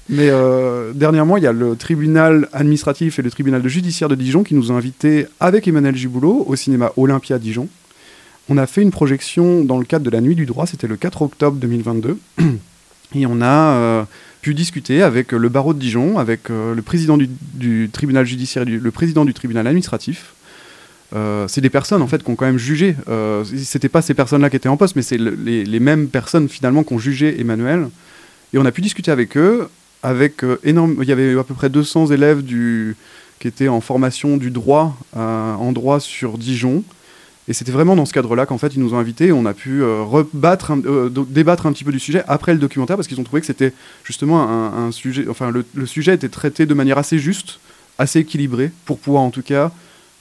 Mais 0.09 0.29
euh, 0.29 0.91
dernièrement 0.93 1.37
il 1.37 1.43
y 1.43 1.47
a 1.47 1.51
le 1.51 1.75
tribunal 1.75 2.47
administratif 2.53 3.19
et 3.19 3.21
le 3.21 3.29
tribunal 3.29 3.67
judiciaire 3.67 4.09
de 4.09 4.15
Dijon 4.15 4.43
qui 4.43 4.55
nous 4.55 4.71
ont 4.71 4.77
invités 4.77 5.27
avec 5.39 5.67
Emmanuel 5.67 5.95
Giboulot 5.95 6.45
au 6.47 6.55
cinéma 6.55 6.91
Olympia 6.97 7.37
Dijon. 7.37 7.67
On 8.49 8.57
a 8.57 8.65
fait 8.65 8.81
une 8.81 8.91
projection 8.91 9.63
dans 9.63 9.77
le 9.77 9.85
cadre 9.85 10.03
de 10.03 10.09
la 10.09 10.21
Nuit 10.21 10.35
du 10.35 10.45
droit. 10.45 10.65
C'était 10.65 10.87
le 10.87 10.97
4 10.97 11.21
octobre 11.21 11.57
2022. 11.57 12.17
Et 13.15 13.25
on 13.27 13.41
a 13.41 14.07
pu 14.43 14.53
discuter 14.53 15.01
avec 15.01 15.31
le 15.31 15.49
barreau 15.49 15.73
de 15.73 15.79
Dijon, 15.79 16.19
avec 16.19 16.51
euh, 16.51 16.75
le 16.75 16.81
président 16.83 17.17
du, 17.17 17.89
tribunal 17.91 18.25
judiciaire 18.25 18.65
le 18.65 18.91
président 18.91 19.25
du 19.25 19.33
tribunal 19.33 19.65
administratif. 19.65 20.33
Euh, 21.15 21.47
c'est 21.47 21.61
des 21.61 21.69
personnes 21.69 22.01
en 22.01 22.07
fait 22.07 22.23
qui 22.23 22.29
ont 22.29 22.35
quand 22.35 22.45
même 22.45 22.57
jugé. 22.57 22.95
Euh, 23.07 23.43
C'était 23.63 23.89
pas 23.89 24.01
ces 24.01 24.13
personnes-là 24.13 24.49
qui 24.49 24.55
étaient 24.55 24.69
en 24.69 24.77
poste, 24.77 24.95
mais 24.95 25.01
c'est 25.01 25.17
les, 25.17 25.79
mêmes 25.79 26.07
personnes 26.07 26.49
finalement 26.49 26.83
qui 26.83 26.93
ont 26.93 26.99
jugé 26.99 27.39
Emmanuel. 27.39 27.89
Et 28.53 28.57
on 28.57 28.65
a 28.65 28.71
pu 28.71 28.81
discuter 28.81 29.11
avec 29.11 29.37
eux. 29.37 29.69
Avec 30.01 30.43
euh, 30.43 30.59
énorme, 30.63 30.97
il 31.01 31.07
y 31.07 31.11
avait 31.13 31.37
à 31.37 31.43
peu 31.43 31.53
près 31.53 31.69
200 31.69 32.07
élèves 32.07 32.43
du, 32.43 32.97
qui 33.39 33.47
étaient 33.47 33.69
en 33.69 33.79
formation 33.79 34.35
du 34.37 34.51
droit 34.51 34.97
en 35.15 35.71
droit 35.71 35.99
sur 35.99 36.37
Dijon. 36.37 36.83
Et 37.47 37.53
c'était 37.53 37.71
vraiment 37.71 37.95
dans 37.95 38.05
ce 38.05 38.13
cadre-là 38.13 38.45
qu'en 38.45 38.57
fait 38.57 38.73
ils 38.73 38.79
nous 38.79 38.93
ont 38.93 38.97
invités 38.97 39.27
et 39.27 39.31
on 39.33 39.45
a 39.45 39.53
pu 39.53 39.81
euh, 39.81 40.01
rebattre, 40.01 40.71
euh, 40.85 41.09
débattre 41.27 41.65
un 41.65 41.73
petit 41.73 41.83
peu 41.83 41.91
du 41.91 41.99
sujet 41.99 42.23
après 42.27 42.53
le 42.53 42.59
documentaire 42.59 42.95
parce 42.95 43.07
qu'ils 43.07 43.19
ont 43.19 43.23
trouvé 43.23 43.41
que 43.41 43.47
c'était 43.47 43.73
justement 44.05 44.43
un, 44.43 44.91
sujet, 44.91 45.25
enfin 45.29 45.51
le, 45.51 45.85
sujet 45.85 46.13
était 46.13 46.29
traité 46.29 46.65
de 46.65 46.73
manière 46.73 46.97
assez 46.97 47.19
juste, 47.19 47.59
assez 47.97 48.19
équilibrée 48.19 48.71
pour 48.85 48.97
pouvoir 48.97 49.23
en 49.23 49.29
tout 49.29 49.41
cas 49.41 49.71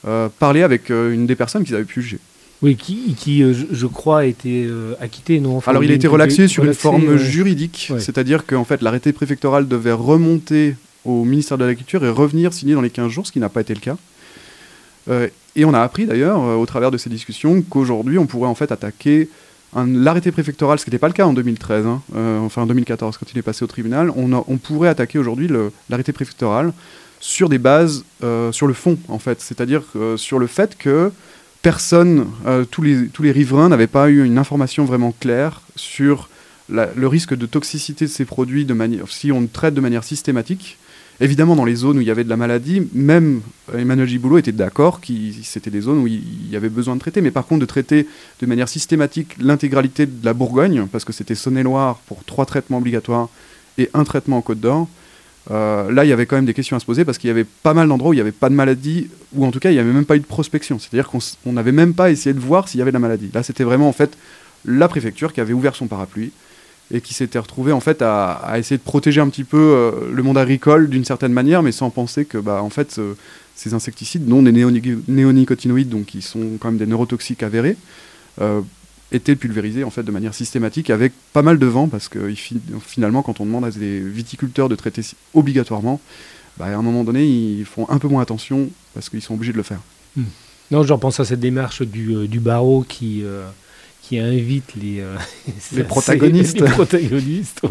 euh, 0.07 0.29
parler 0.41 0.63
avec 0.63 0.91
une 0.91 1.27
des 1.27 1.37
personnes 1.37 1.65
qu'ils 1.65 1.77
avaient 1.77 1.85
pu 1.85 2.03
juger. 2.03 2.19
Oui, 2.61 2.77
qui, 2.77 3.15
qui 3.15 3.43
je, 3.43 3.87
crois, 3.87 4.21
a 4.21 4.25
été 4.25 4.69
acquitté, 5.01 5.41
non 5.41 5.61
Alors 5.67 5.83
il 5.83 5.91
a 5.91 5.95
été 5.95 6.07
relaxé 6.07 6.47
sur 6.47 6.65
une 6.65 6.75
forme 6.75 7.17
juridique, 7.17 7.93
c'est-à-dire 7.99 8.47
qu'en 8.47 8.65
fait 8.65 8.83
l'arrêté 8.83 9.13
préfectoral 9.13 9.67
devait 9.67 9.93
remonter 9.93 10.77
au 11.05 11.25
ministère 11.25 11.59
de 11.59 11.65
l'Agriculture 11.65 12.05
et 12.05 12.11
revenir 12.11 12.53
signé 12.53 12.75
dans 12.75 12.81
les 12.81 12.91
15 12.91 13.11
jours, 13.11 13.27
ce 13.27 13.33
qui 13.33 13.41
n'a 13.41 13.49
pas 13.49 13.61
été 13.61 13.75
le 13.75 13.81
cas. 13.81 13.97
Et 15.55 15.65
on 15.65 15.75
a 15.75 15.81
appris 15.81 16.07
d'ailleurs, 16.07 16.41
euh, 16.43 16.55
au 16.57 16.67
travers 16.67 16.91
de 16.91 16.99
ces 16.99 17.11
discussions, 17.11 17.63
qu'aujourd'hui, 17.63 18.19
on 18.19 18.27
pourrait 18.27 18.49
en 18.49 18.55
fait 18.55 18.73
attaquer 18.73 19.29
l'arrêté 19.75 20.33
préfectoral, 20.33 20.79
ce 20.79 20.85
qui 20.85 20.91
n'était 20.91 20.99
pas 20.99 21.09
le 21.09 21.15
cas 21.15 21.25
en 21.25 21.33
2013, 21.33 21.87
hein, 21.87 22.03
euh, 22.15 22.39
enfin 22.41 22.63
en 22.63 22.67
2014, 22.67 23.17
quand 23.17 23.33
il 23.33 23.39
est 23.39 23.43
passé 23.43 23.65
au 23.65 23.67
tribunal, 23.67 24.11
on, 24.15 24.59
pourrait 24.59 24.91
attaquer 24.91 25.19
aujourd'hui 25.19 25.49
l'arrêté 25.89 26.13
préfectoral 26.13 26.73
sur 27.21 27.49
des 27.49 27.59
bases, 27.59 28.05
sur 28.51 28.67
le 28.67 28.75
fond, 28.75 28.99
en 29.09 29.19
fait. 29.19 29.41
C'est-à-dire 29.41 29.83
sur 30.17 30.39
le 30.39 30.47
fait 30.47 30.77
que 30.77 31.11
personne, 31.63 32.27
tous, 32.71 32.83
les, 32.83 33.33
riverains 33.33 33.69
n'avaient 33.71 33.87
pas 33.87 34.11
eu 34.11 34.25
une 34.25 34.37
information 34.39 34.85
vraiment 34.85 35.15
claire 35.21 35.63
sur 35.77 36.29
le 36.69 37.07
risque 37.07 37.35
de 37.35 37.47
toxicité 37.47 38.07
de 38.07 38.11
ces 38.11 38.25
produits 38.25 38.67
si 39.09 39.33
on 39.33 39.47
traite 39.47 39.73
de 39.73 39.81
manière 39.81 40.05
systématique. 40.05 40.79
Évidemment, 41.23 41.55
dans 41.55 41.65
les 41.65 41.77
zones 41.77 41.99
où 41.99 42.01
il 42.01 42.07
y 42.09 42.11
avait 42.11 42.25
de 42.25 42.29
la 42.29 42.37
maladie, 42.37 42.83
même 42.95 43.43
Emmanuel 43.73 44.09
Giboulot 44.09 44.39
était 44.39 44.51
d'accord 44.51 45.01
que 45.01 45.13
c'était 45.45 45.71
des 45.71 45.83
zones 45.83 45.99
où 45.99 46.09
il 46.09 46.51
y 46.51 46.57
avait 46.57 46.69
besoin 46.69 46.97
de 46.97 47.01
traiter. 47.01 47.21
Mais 47.21 47.31
par 47.31 47.47
contre, 47.47 47.61
de 47.61 47.67
traiter 47.67 48.09
de 48.41 48.47
manière 48.47 48.69
systématique 48.69 49.37
l'intégralité 49.39 50.07
de 50.07 50.25
la 50.25 50.35
Bourgogne, 50.35 50.89
parce 50.91 51.05
que 51.05 51.13
c'était 51.13 51.37
Saône-et-Loire 51.37 52.01
pour 52.07 52.25
trois 52.25 52.45
traitements 52.45 52.79
obligatoires 52.79 53.29
et 53.79 53.89
un 53.95 54.03
traitement 54.03 54.39
en 54.39 54.43
Côte 54.43 54.59
d'Or, 54.59 54.89
euh, 55.53 55.93
là, 55.93 56.05
il 56.05 56.09
y 56.09 56.13
avait 56.13 56.27
quand 56.27 56.35
même 56.35 56.45
des 56.45 56.55
questions 56.55 56.77
à 56.77 56.81
se 56.81 56.87
poser 56.87 57.05
parce 57.05 57.19
qu'il 57.19 57.29
y 57.29 57.31
avait 57.31 57.47
pas 57.63 57.73
mal 57.73 57.87
d'endroits 57.87 58.11
où 58.11 58.15
il 58.15 58.17
n'y 58.17 58.21
avait 58.21 58.33
pas 58.33 58.49
de 58.49 58.57
maladie, 58.57 59.09
ou 59.33 59.47
en 59.47 59.53
tout 59.53 59.61
cas, 59.61 59.71
il 59.71 59.75
n'y 59.75 59.81
avait 59.81 59.93
même 59.93 60.05
pas 60.05 60.17
eu 60.17 60.21
de 60.21 60.27
prospection. 60.27 60.81
C'est-à-dire 60.81 61.09
qu'on 61.09 61.53
n'avait 61.53 61.71
même 61.71 61.95
pas 61.95 62.11
essayé 62.11 62.35
de 62.35 62.41
voir 62.41 62.67
s'il 62.67 62.79
y 62.79 62.83
avait 62.83 62.91
de 62.91 62.97
la 62.97 63.01
maladie. 63.01 63.31
Là, 63.33 63.45
c'était 63.45 63.63
vraiment 63.63 63.89
en 63.89 63.93
fait 63.93 64.19
la 64.65 64.89
préfecture 64.89 65.33
qui 65.33 65.41
avait 65.41 65.53
ouvert 65.53 65.77
son 65.77 65.87
parapluie 65.87 66.33
et 66.93 67.01
qui 67.01 67.15
s'était 67.15 67.39
retrouvé 67.39 67.73
en 67.73 67.81
fait 67.81 68.03
à, 68.03 68.55
essayer 68.57 68.77
de 68.77 68.83
protéger 68.83 69.21
un 69.21 69.29
petit 69.29 69.45
peu 69.45 69.57
euh, 69.59 70.13
le 70.13 70.23
monde 70.23 70.39
agricole 70.39 70.89
d'une 70.89 71.05
certaine 71.05 71.33
manière, 71.33 71.63
mais 71.63 71.73
sans 71.73 71.91
penser 71.91 72.25
que 72.25 72.39
bah, 72.39 72.63
en 72.63 72.71
fait, 72.71 73.01
ces 73.55 73.75
insecticides, 73.75 74.29
non 74.29 74.43
des 74.43 74.53
néonicotinoïdes, 74.53 75.89
donc 75.89 76.07
qui 76.07 76.23
sont 76.23 76.59
quand 76.59 76.69
même 76.69 76.79
des 76.79 76.87
neurotoxiques 76.87 77.43
avérés, 77.43 77.77
euh, 78.41 78.61
étaient 79.11 79.37
pulvérisés 79.37 79.85
en 79.85 79.91
fait 79.91 80.03
de 80.03 80.11
manière 80.11 80.35
systématique 80.35 80.89
avec 80.91 81.13
pas 81.33 81.43
mal 81.43 81.59
de 81.59 81.67
vent, 81.67 81.89
parce 81.89 82.09
que 82.09 82.33
finalement, 82.81 83.23
quand 83.23 83.41
on 83.41 83.47
demande 83.47 83.65
à 83.65 83.71
des 83.71 84.01
viticulteurs 84.01 84.69
de 84.69 84.75
traiter 84.75 85.03
obligatoirement, 85.35 86.01
bah, 86.59 86.67
à 86.67 86.77
un 86.77 86.83
moment 86.83 87.05
donné, 87.05 87.25
ils 87.25 87.65
font 87.65 87.89
un 87.89 87.99
peu 87.99 88.09
moins 88.09 88.23
attention 88.23 88.69
parce 88.95 89.09
qu'ils 89.09 89.23
sont 89.23 89.35
obligés 89.35 89.53
de 89.53 89.59
le 89.59 89.63
faire. 89.63 89.81
Hmm. 90.17 90.25
Non, 90.71 90.83
j'en 90.83 90.99
pense 90.99 91.21
à 91.21 91.25
cette 91.25 91.41
démarche 91.41 91.83
du, 91.83 92.15
euh, 92.15 92.27
du 92.27 92.41
barreau 92.41 92.85
qui 92.87 93.23
qui 94.13 94.19
invite 94.19 94.75
les, 94.75 95.01
euh, 95.01 95.17
les 95.73 95.85
protagonistes. 95.85 96.61
les 96.61 96.67
protagonistes 96.67 97.63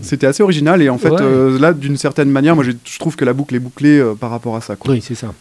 C'était 0.00 0.26
assez 0.26 0.42
original 0.42 0.80
et 0.80 0.88
en 0.88 0.96
fait, 0.96 1.12
euh, 1.12 1.58
là, 1.58 1.74
d'une 1.74 1.98
certaine 1.98 2.30
manière, 2.30 2.54
moi 2.54 2.64
je 2.64 2.72
trouve 2.98 3.16
que 3.16 3.26
la 3.26 3.34
boucle 3.34 3.54
est 3.54 3.60
bouclée 3.60 3.98
euh, 3.98 4.14
par 4.14 4.30
rapport 4.30 4.56
à 4.56 4.62
ça. 4.62 4.76
Quoi. 4.76 4.94
Oui, 4.94 5.02
c'est 5.02 5.14
ça. 5.14 5.34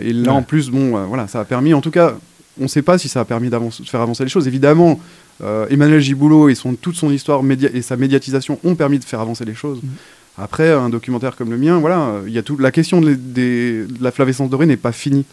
et 0.00 0.12
là, 0.14 0.32
en 0.32 0.42
plus, 0.42 0.70
bon, 0.70 1.06
voilà, 1.06 1.28
ça 1.28 1.40
a 1.40 1.44
permis, 1.44 1.74
en 1.74 1.82
tout 1.82 1.90
cas, 1.90 2.14
on 2.58 2.64
ne 2.64 2.68
sait 2.68 2.82
pas 2.82 2.96
si 2.96 3.08
ça 3.08 3.20
a 3.20 3.24
permis 3.26 3.50
de 3.50 3.58
faire 3.84 4.00
avancer 4.00 4.24
les 4.24 4.30
choses. 4.30 4.46
Évidemment, 4.46 4.98
Emmanuel 5.68 6.00
Giboulot 6.00 6.48
et 6.48 6.54
son, 6.54 6.74
toute 6.74 6.96
son 6.96 7.10
histoire 7.10 7.42
et 7.74 7.82
sa 7.82 7.96
médiatisation 7.96 8.58
ont 8.64 8.74
permis 8.74 8.98
de 8.98 9.04
faire 9.04 9.20
avancer 9.20 9.44
les 9.44 9.54
choses. 9.54 9.80
Mm. 9.82 9.88
Après, 10.38 10.70
un 10.70 10.88
documentaire 10.88 11.36
comme 11.36 11.50
le 11.50 11.58
mien, 11.58 11.78
voilà, 11.78 12.20
il 12.26 12.32
y 12.32 12.38
a 12.38 12.42
tout, 12.42 12.56
la 12.56 12.70
question 12.70 13.02
de, 13.02 13.14
de 13.14 13.86
la 14.00 14.10
flavescence 14.10 14.48
dorée 14.48 14.64
n'est 14.64 14.78
pas 14.78 14.92
finie 14.92 15.26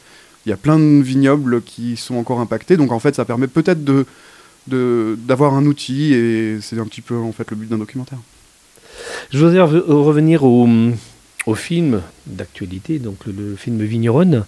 il 0.46 0.50
y 0.50 0.54
a 0.54 0.58
plein 0.58 0.80
de 0.80 1.02
vignobles 1.02 1.62
qui 1.62 1.98
sont 1.98 2.16
encore 2.16 2.40
impactés. 2.40 2.78
Donc 2.78 2.92
en 2.92 3.00
fait, 3.00 3.16
ça 3.16 3.26
permet 3.26 3.48
peut-être 3.48 3.84
de 3.84 4.06
d'avoir 4.68 5.56
un 5.56 5.66
outil 5.66 6.14
et 6.14 6.60
c'est 6.62 6.78
un 6.78 6.86
petit 6.86 7.02
peu 7.02 7.16
en 7.16 7.32
fait 7.32 7.50
le 7.50 7.58
but 7.58 7.70
d'un 7.70 7.80
documentaire. 7.80 8.20
Je 9.32 9.40
voudrais 9.40 9.62
revenir 9.62 10.44
au, 10.44 10.68
au 11.46 11.56
film 11.56 12.02
d'actualité, 12.28 13.00
donc 13.00 13.26
le, 13.26 13.56
film 13.56 13.82
Vigneronne. 13.82 14.46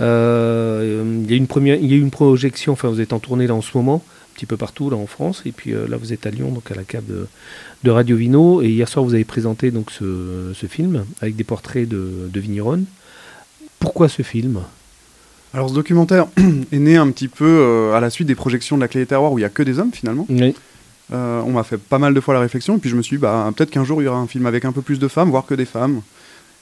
Euh, 0.00 1.20
il, 1.24 1.30
y 1.30 1.34
a 1.34 1.36
une 1.36 1.46
première, 1.46 1.76
il 1.76 1.90
y 1.90 1.94
a 1.94 1.96
une 1.96 2.10
projection, 2.10 2.72
enfin 2.72 2.88
vous 2.88 3.00
êtes 3.00 3.12
en 3.12 3.18
tournée 3.18 3.46
là 3.46 3.54
en 3.54 3.62
ce 3.62 3.76
moment, 3.76 4.04
un 4.06 4.34
petit 4.34 4.46
peu 4.46 4.56
partout 4.56 4.90
là 4.90 4.96
en 4.96 5.06
France, 5.06 5.42
et 5.44 5.52
puis 5.52 5.74
euh, 5.74 5.88
là 5.88 5.96
vous 5.96 6.12
êtes 6.12 6.24
à 6.26 6.30
Lyon, 6.30 6.52
donc 6.52 6.70
à 6.70 6.74
la 6.74 6.84
cave 6.84 7.04
de, 7.06 7.90
Radio 7.90 8.16
Vino, 8.16 8.62
et 8.62 8.68
hier 8.68 8.88
soir 8.88 9.04
vous 9.04 9.14
avez 9.14 9.24
présenté 9.24 9.70
donc 9.70 9.90
ce, 9.90 10.52
ce 10.54 10.66
film 10.66 11.04
avec 11.20 11.36
des 11.36 11.44
portraits 11.44 11.88
de, 11.88 12.28
de 12.32 12.40
Vigneronne. 12.40 12.84
Pourquoi 13.80 14.08
ce 14.08 14.22
film? 14.22 14.60
Alors 15.54 15.70
ce 15.70 15.74
documentaire 15.74 16.26
est 16.72 16.78
né 16.78 16.96
un 16.96 17.10
petit 17.10 17.28
peu 17.28 17.46
euh, 17.46 17.94
à 17.94 18.00
la 18.00 18.10
suite 18.10 18.28
des 18.28 18.34
projections 18.34 18.76
de 18.76 18.82
la 18.82 18.88
clé 18.88 19.00
des 19.00 19.06
terroirs 19.06 19.32
où 19.32 19.38
il 19.38 19.42
n'y 19.42 19.46
a 19.46 19.50
que 19.50 19.62
des 19.62 19.78
hommes 19.78 19.92
finalement. 19.92 20.26
Euh, 21.10 21.40
on 21.46 21.52
m'a 21.52 21.62
fait 21.62 21.78
pas 21.78 21.98
mal 21.98 22.12
de 22.12 22.20
fois 22.20 22.34
la 22.34 22.40
réflexion, 22.40 22.76
et 22.76 22.78
puis 22.78 22.90
je 22.90 22.96
me 22.96 23.00
suis 23.00 23.16
dit, 23.16 23.22
bah, 23.22 23.50
peut-être 23.56 23.70
qu'un 23.70 23.84
jour 23.84 24.02
il 24.02 24.04
y 24.04 24.08
aura 24.08 24.18
un 24.18 24.26
film 24.26 24.44
avec 24.44 24.66
un 24.66 24.72
peu 24.72 24.82
plus 24.82 24.98
de 24.98 25.08
femmes, 25.08 25.30
voire 25.30 25.46
que 25.46 25.54
des 25.54 25.64
femmes. 25.64 26.02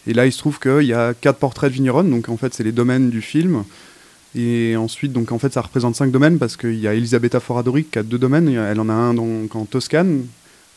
Et 0.06 0.14
là 0.14 0.24
il 0.24 0.32
se 0.32 0.38
trouve 0.38 0.60
qu'il 0.60 0.82
y 0.86 0.94
a 0.94 1.14
quatre 1.14 1.38
portraits 1.38 1.70
de 1.70 1.74
vigneronnes, 1.74 2.10
donc 2.10 2.28
en 2.28 2.36
fait 2.36 2.54
c'est 2.54 2.62
les 2.62 2.72
domaines 2.72 3.10
du 3.10 3.22
film. 3.22 3.64
Et 4.36 4.76
ensuite, 4.76 5.12
donc 5.12 5.32
en 5.32 5.38
fait 5.38 5.52
ça 5.52 5.62
représente 5.62 5.96
cinq 5.96 6.12
domaines 6.12 6.38
parce 6.38 6.56
qu'il 6.56 6.78
y 6.78 6.86
a 6.86 6.94
Elisabetta 6.94 7.40
Foradori 7.40 7.84
qui 7.84 7.98
a 7.98 8.02
deux 8.02 8.18
domaines. 8.18 8.48
Elle 8.48 8.78
en 8.78 8.88
a 8.88 8.92
un 8.92 9.14
donc, 9.14 9.56
en 9.56 9.64
Toscane 9.64 10.26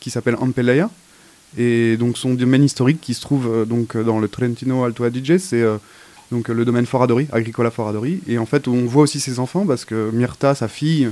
qui 0.00 0.10
s'appelle 0.10 0.36
Ampelleia. 0.36 0.90
Et 1.58 1.96
donc 1.96 2.16
son 2.16 2.34
domaine 2.34 2.64
historique 2.64 3.00
qui 3.00 3.12
se 3.12 3.20
trouve 3.20 3.48
euh, 3.48 3.64
donc 3.64 3.96
dans 3.96 4.18
le 4.18 4.28
Trentino 4.28 4.82
Alto 4.84 5.04
Adige, 5.04 5.38
c'est 5.38 5.64
donc 6.30 6.48
le 6.48 6.64
domaine 6.64 6.86
Foradori, 6.86 7.26
Agricola 7.32 7.70
Foradori. 7.70 8.20
Et 8.28 8.38
en 8.38 8.46
fait, 8.46 8.68
on 8.68 8.84
voit 8.86 9.02
aussi 9.02 9.20
ses 9.20 9.38
enfants 9.38 9.66
parce 9.66 9.84
que 9.84 10.10
Myrta, 10.12 10.54
sa 10.54 10.68
fille, 10.68 11.10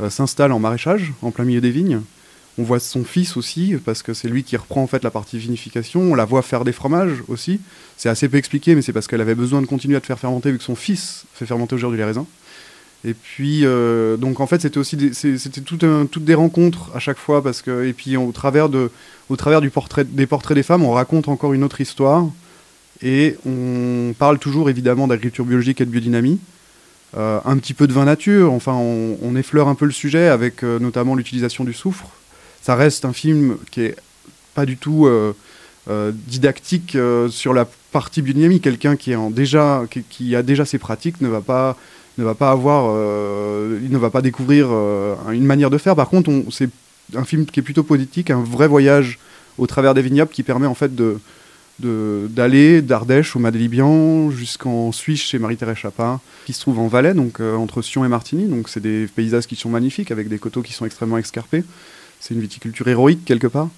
euh, 0.00 0.10
s'installe 0.10 0.52
en 0.52 0.58
maraîchage, 0.58 1.12
en 1.22 1.30
plein 1.30 1.44
milieu 1.44 1.60
des 1.60 1.70
vignes. 1.70 2.00
On 2.58 2.64
voit 2.64 2.80
son 2.80 3.02
fils 3.02 3.38
aussi, 3.38 3.76
parce 3.82 4.02
que 4.02 4.12
c'est 4.12 4.28
lui 4.28 4.44
qui 4.44 4.58
reprend 4.58 4.82
en 4.82 4.86
fait 4.86 5.02
la 5.02 5.10
partie 5.10 5.38
vinification. 5.38 6.00
On 6.02 6.14
la 6.14 6.26
voit 6.26 6.42
faire 6.42 6.64
des 6.64 6.72
fromages 6.72 7.22
aussi. 7.28 7.60
C'est 7.96 8.10
assez 8.10 8.28
peu 8.28 8.36
expliqué, 8.36 8.74
mais 8.74 8.82
c'est 8.82 8.92
parce 8.92 9.06
qu'elle 9.06 9.22
avait 9.22 9.34
besoin 9.34 9.62
de 9.62 9.66
continuer 9.66 9.96
à 9.96 10.00
te 10.00 10.06
faire 10.06 10.18
fermenter, 10.18 10.52
vu 10.52 10.58
que 10.58 10.64
son 10.64 10.74
fils 10.74 11.24
fait 11.32 11.46
fermenter 11.46 11.74
aujourd'hui 11.74 11.98
les 11.98 12.04
raisins. 12.04 12.26
Et 13.04 13.14
puis, 13.14 13.64
euh, 13.64 14.16
donc 14.18 14.40
en 14.40 14.46
fait, 14.46 14.60
c'était 14.60 14.78
aussi 14.78 14.96
c'était 15.14 15.62
tout 15.62 15.78
toutes 15.78 16.24
des 16.24 16.34
rencontres 16.34 16.90
à 16.94 16.98
chaque 16.98 17.18
fois, 17.18 17.42
parce 17.42 17.62
que 17.62 17.84
et 17.84 17.94
puis 17.94 18.16
au 18.18 18.30
travers 18.32 18.68
de, 18.68 18.90
au 19.30 19.36
travers 19.36 19.62
du 19.62 19.70
portrait, 19.70 20.04
des 20.04 20.26
portraits 20.26 20.54
des 20.54 20.62
femmes, 20.62 20.84
on 20.84 20.92
raconte 20.92 21.28
encore 21.28 21.54
une 21.54 21.64
autre 21.64 21.80
histoire 21.80 22.28
et 23.02 23.36
on 23.44 24.14
parle 24.18 24.38
toujours 24.38 24.70
évidemment 24.70 25.08
d'agriculture 25.08 25.44
biologique 25.44 25.80
et 25.80 25.84
de 25.84 25.90
biodynamie. 25.90 26.38
Euh, 27.16 27.40
un 27.44 27.58
petit 27.58 27.74
peu 27.74 27.86
de 27.86 27.92
vin 27.92 28.06
nature, 28.06 28.52
enfin 28.52 28.72
on, 28.72 29.36
effleure 29.36 29.68
un 29.68 29.74
peu 29.74 29.84
le 29.84 29.92
sujet 29.92 30.28
avec 30.28 30.62
euh, 30.62 30.78
notamment 30.78 31.14
l'utilisation 31.14 31.62
du 31.64 31.74
soufre. 31.74 32.08
Ça 32.62 32.74
reste 32.74 33.04
un 33.04 33.12
film 33.12 33.58
qui 33.70 33.82
est 33.82 33.96
pas 34.54 34.64
du 34.64 34.78
tout 34.78 35.06
euh, 35.06 35.32
didactique 36.12 36.96
sur 37.28 37.52
la 37.52 37.66
partie 37.90 38.22
biodynamie. 38.22 38.60
Quelqu'un 38.60 38.96
qui, 38.96 39.14
qui, 40.08 40.36
a 40.36 40.42
déjà 40.42 40.64
ses 40.64 40.78
pratiques 40.78 41.20
ne 41.20 41.28
va 41.28 41.40
pas, 41.40 41.76
ne 42.18 42.24
va 42.24 42.34
pas 42.34 42.50
avoir, 42.50 42.84
il 43.82 43.90
ne 43.90 43.98
va 43.98 44.10
pas 44.10 44.22
découvrir 44.22 44.68
une 45.30 45.44
manière 45.44 45.70
de 45.70 45.78
faire. 45.78 45.96
Par 45.96 46.08
contre, 46.08 46.30
c'est 46.50 46.70
un 47.14 47.24
film 47.24 47.46
qui 47.46 47.60
est 47.60 47.64
plutôt 47.64 47.82
politique, 47.82 48.30
un 48.30 48.42
vrai 48.42 48.68
voyage 48.68 49.18
au 49.58 49.66
travers 49.66 49.92
des 49.92 50.02
vignobles 50.02 50.30
qui 50.30 50.44
permet 50.44 50.66
en 50.66 50.74
fait 50.74 50.94
de, 50.94 51.18
d'aller 51.82 52.82
d'Ardèche 52.82 53.36
au 53.36 53.38
Madlibian 53.38 54.30
jusqu'en 54.30 54.92
Suisse 54.92 55.20
chez 55.20 55.38
Marie-Thérèse 55.38 55.76
Chapin, 55.76 56.20
qui 56.46 56.52
se 56.52 56.60
trouve 56.60 56.78
en 56.78 56.88
Valais, 56.88 57.14
donc 57.14 57.40
euh, 57.40 57.54
entre 57.56 57.82
Sion 57.82 58.04
et 58.04 58.08
Martigny. 58.08 58.46
Donc 58.46 58.68
c'est 58.68 58.80
des 58.80 59.06
paysages 59.06 59.46
qui 59.46 59.56
sont 59.56 59.68
magnifiques, 59.68 60.10
avec 60.10 60.28
des 60.28 60.38
coteaux 60.38 60.62
qui 60.62 60.72
sont 60.72 60.86
extrêmement 60.86 61.18
escarpés. 61.18 61.64
C'est 62.20 62.34
une 62.34 62.40
viticulture 62.40 62.88
héroïque 62.88 63.24
quelque 63.24 63.46
part. 63.46 63.68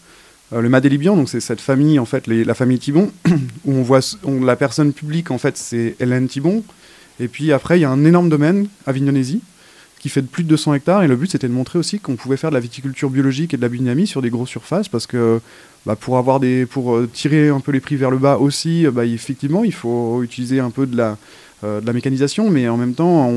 Euh, 0.52 0.61
le 0.61 0.68
Madélibian, 0.68 1.16
donc 1.16 1.28
c'est 1.28 1.40
cette 1.40 1.61
famille, 1.61 1.99
en 1.99 2.04
fait, 2.04 2.26
la 2.26 2.54
famille 2.54 2.78
Thibon, 2.78 3.11
où 3.64 3.73
on 3.73 3.82
voit 3.82 4.00
la 4.42 4.56
personne 4.56 4.92
publique, 4.92 5.30
en 5.30 5.38
fait, 5.38 5.56
c'est 5.56 5.96
Hélène 6.00 6.28
Thibon. 6.28 6.62
Et 7.20 7.28
puis 7.28 7.52
après, 7.52 7.78
il 7.78 7.82
y 7.82 7.84
a 7.84 7.90
un 7.90 8.04
énorme 8.04 8.28
domaine, 8.28 8.66
Avignonésie, 8.87 9.40
qui 10.04 10.11
fait 10.11 10.20
de 10.20 10.26
plus 10.26 10.44
de 10.44 10.50
200 10.50 10.75
hectares. 10.75 11.02
Et 11.02 11.08
le 11.08 11.16
but, 11.16 11.30
c'était 11.30 11.49
de 11.49 11.54
montrer 11.54 11.78
aussi 11.78 11.99
qu'on 11.99 12.14
pouvait 12.14 12.37
faire 12.37 12.50
de 12.50 12.54
la 12.54 12.61
viticulture 12.61 13.08
biologique 13.08 13.54
et 13.54 13.56
de 13.56 13.62
la 13.62 13.70
biodynamie 13.70 14.06
sur 14.06 14.20
des 14.20 14.28
grosses 14.28 14.50
surfaces, 14.50 14.87
parce 14.87 15.06
que 15.06 15.40
bah, 15.87 15.96
pour, 15.96 16.18
avoir 16.18 16.40
des, 16.40 16.66
pour 16.66 16.94
euh, 16.94 17.08
tirer 17.11 17.49
un 17.49 17.61
peu 17.61 17.73
les 17.73 17.80
prix 17.80 17.96
vers 17.96 18.11
le 18.11 18.18
bas 18.18 18.37
aussi, 18.37 18.87
euh, 18.87 18.90
bah, 18.90 19.06
effectivement, 19.06 19.64
il 19.64 19.73
faut 19.73 20.23
utiliser 20.23 20.61
un 20.61 20.68
peu 20.68 20.84
de 20.87 20.94
la, 20.94 21.16
euh, 21.64 21.80
de 21.80 21.87
la 21.87 21.94
mécanisation, 21.94 22.50
mais 22.50 22.68
en 22.68 22.76
même 22.76 22.92
temps, 22.92 23.30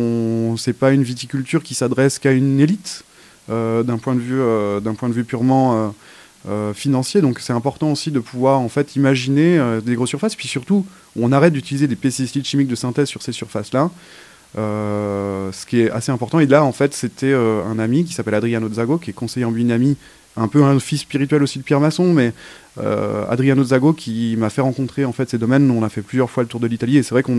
ce 0.57 0.69
n'est 0.69 0.73
pas 0.73 0.91
une 0.91 1.03
viticulture 1.03 1.63
qui 1.63 1.73
s'adresse 1.73 2.19
qu'à 2.19 2.33
une 2.33 2.59
élite 2.59 3.05
d'un 3.47 3.97
point, 3.97 4.15
de 4.15 4.19
vue, 4.19 4.41
d'un 4.81 4.93
point 4.93 5.07
de 5.07 5.13
vue 5.13 5.23
purement 5.23 5.95
financier. 6.73 7.21
Donc 7.21 7.39
c'est 7.39 7.53
important 7.53 7.93
aussi 7.93 8.11
de 8.11 8.19
pouvoir 8.19 8.59
en 8.59 8.67
fait 8.67 8.97
imaginer 8.97 9.57
des 9.85 9.95
grosses 9.95 10.09
surfaces, 10.09 10.35
puis 10.35 10.49
surtout, 10.49 10.85
on 11.17 11.31
arrête 11.31 11.53
d'utiliser 11.53 11.87
des 11.87 11.95
pesticides 11.95 12.43
chimiques 12.43 12.67
de 12.67 12.75
synthèse 12.75 13.07
sur 13.07 13.21
ces 13.21 13.31
surfaces-là. 13.31 13.89
Euh, 14.57 15.51
ce 15.51 15.65
qui 15.65 15.81
est 15.81 15.91
assez 15.91 16.11
important. 16.11 16.39
Et 16.39 16.45
là, 16.45 16.63
en 16.63 16.71
fait, 16.71 16.93
c'était 16.93 17.31
euh, 17.31 17.63
un 17.65 17.79
ami 17.79 18.05
qui 18.05 18.13
s'appelle 18.13 18.33
Adriano 18.33 18.67
Zago, 18.71 18.97
qui 18.97 19.11
est 19.11 19.13
conseiller 19.13 19.45
en 19.45 19.51
biodynamie, 19.51 19.97
un 20.35 20.47
peu 20.47 20.63
un 20.63 20.79
fils 20.79 21.01
spirituel 21.01 21.43
aussi 21.43 21.59
de 21.59 21.63
Pierre 21.63 21.79
Masson, 21.79 22.13
mais 22.13 22.31
euh, 22.79 23.25
Adriano 23.29 23.63
Zago 23.63 23.93
qui 23.93 24.35
m'a 24.37 24.49
fait 24.49 24.61
rencontrer 24.61 25.03
en 25.03 25.11
fait 25.11 25.29
ces 25.29 25.37
domaines. 25.37 25.69
On 25.71 25.83
a 25.83 25.89
fait 25.89 26.01
plusieurs 26.01 26.29
fois 26.29 26.43
le 26.43 26.49
tour 26.49 26.59
de 26.59 26.67
l'Italie 26.67 26.97
et 26.97 27.03
c'est 27.03 27.13
vrai 27.13 27.23
qu'on 27.23 27.37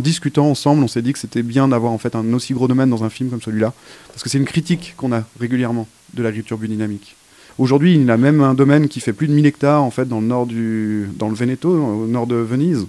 discutant 0.00 0.46
ensemble, 0.50 0.82
on 0.82 0.88
s'est 0.88 1.02
dit 1.02 1.12
que 1.12 1.18
c'était 1.18 1.42
bien 1.42 1.68
d'avoir 1.68 1.92
en 1.92 1.98
fait 1.98 2.14
un 2.14 2.32
aussi 2.32 2.54
gros 2.54 2.68
domaine 2.68 2.90
dans 2.90 3.04
un 3.04 3.10
film 3.10 3.30
comme 3.30 3.42
celui-là, 3.42 3.72
parce 4.08 4.22
que 4.22 4.30
c'est 4.30 4.38
une 4.38 4.46
critique 4.46 4.94
qu'on 4.96 5.12
a 5.12 5.22
régulièrement 5.38 5.86
de 6.14 6.22
l'agriculture 6.22 6.58
biodynamique. 6.58 7.16
Aujourd'hui, 7.58 7.96
il 7.96 8.10
a 8.10 8.16
même 8.16 8.40
un 8.40 8.54
domaine 8.54 8.88
qui 8.88 9.00
fait 9.00 9.12
plus 9.12 9.28
de 9.28 9.34
1000 9.34 9.44
hectares 9.44 9.82
en 9.82 9.90
fait 9.90 10.08
dans 10.08 10.20
le 10.20 10.26
nord 10.26 10.46
du, 10.46 11.08
dans 11.16 11.28
le 11.28 11.34
Veneto, 11.34 11.70
au 11.70 12.06
nord 12.06 12.26
de 12.26 12.36
Venise. 12.36 12.86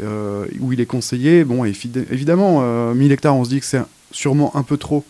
Euh, 0.00 0.46
où 0.60 0.72
il 0.72 0.80
est 0.80 0.86
conseillé. 0.86 1.44
Bon, 1.44 1.64
évidemment, 1.64 2.60
1000 2.94 3.10
euh, 3.10 3.14
hectares, 3.14 3.34
on 3.34 3.44
se 3.44 3.50
dit 3.50 3.60
que 3.60 3.66
c'est 3.66 3.82
sûrement 4.12 4.54
un 4.56 4.62
peu 4.62 4.76
trop, 4.76 5.04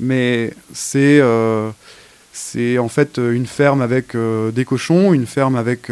mais 0.00 0.54
c'est 0.72 1.18
euh, 1.20 1.70
en 2.78 2.88
fait 2.88 3.18
une 3.18 3.46
ferme 3.46 3.82
avec 3.82 4.16
des 4.16 4.64
cochons, 4.64 5.12
une 5.12 5.26
ferme 5.26 5.56
avec 5.56 5.90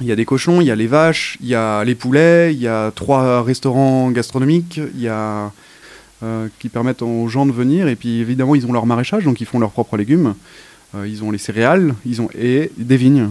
Il 0.00 0.06
y 0.06 0.12
a 0.12 0.16
des 0.16 0.24
cochons, 0.24 0.60
il 0.60 0.66
y 0.66 0.70
a 0.70 0.74
les 0.74 0.86
vaches, 0.86 1.36
il 1.40 1.48
y 1.48 1.54
a 1.54 1.84
les 1.84 1.94
poulets, 1.94 2.52
il 2.54 2.60
y 2.60 2.68
a 2.68 2.90
trois 2.90 3.42
restaurants 3.42 4.10
gastronomiques, 4.10 4.80
il 4.94 5.00
y 5.00 5.08
a 5.08 5.52
euh, 6.24 6.48
qui 6.58 6.70
permettent 6.70 7.02
aux 7.02 7.28
gens 7.28 7.44
de 7.44 7.52
venir. 7.52 7.86
Et 7.86 7.96
puis 7.96 8.20
évidemment, 8.20 8.54
ils 8.54 8.66
ont 8.66 8.72
leur 8.72 8.86
maraîchage, 8.86 9.24
donc 9.24 9.42
ils 9.42 9.46
font 9.46 9.58
leurs 9.58 9.72
propres 9.72 9.98
légumes. 9.98 10.34
Euh, 10.94 11.06
ils 11.06 11.22
ont 11.22 11.30
les 11.30 11.38
céréales, 11.38 11.94
ils 12.06 12.22
ont 12.22 12.30
et 12.38 12.70
des 12.78 12.96
vignes. 12.96 13.30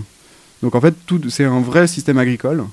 Donc 0.62 0.76
en 0.76 0.82
fait, 0.82 0.94
c'est 1.30 1.46
un 1.46 1.62
vrai 1.62 1.88
système 1.88 2.20
agricole. 2.20 2.66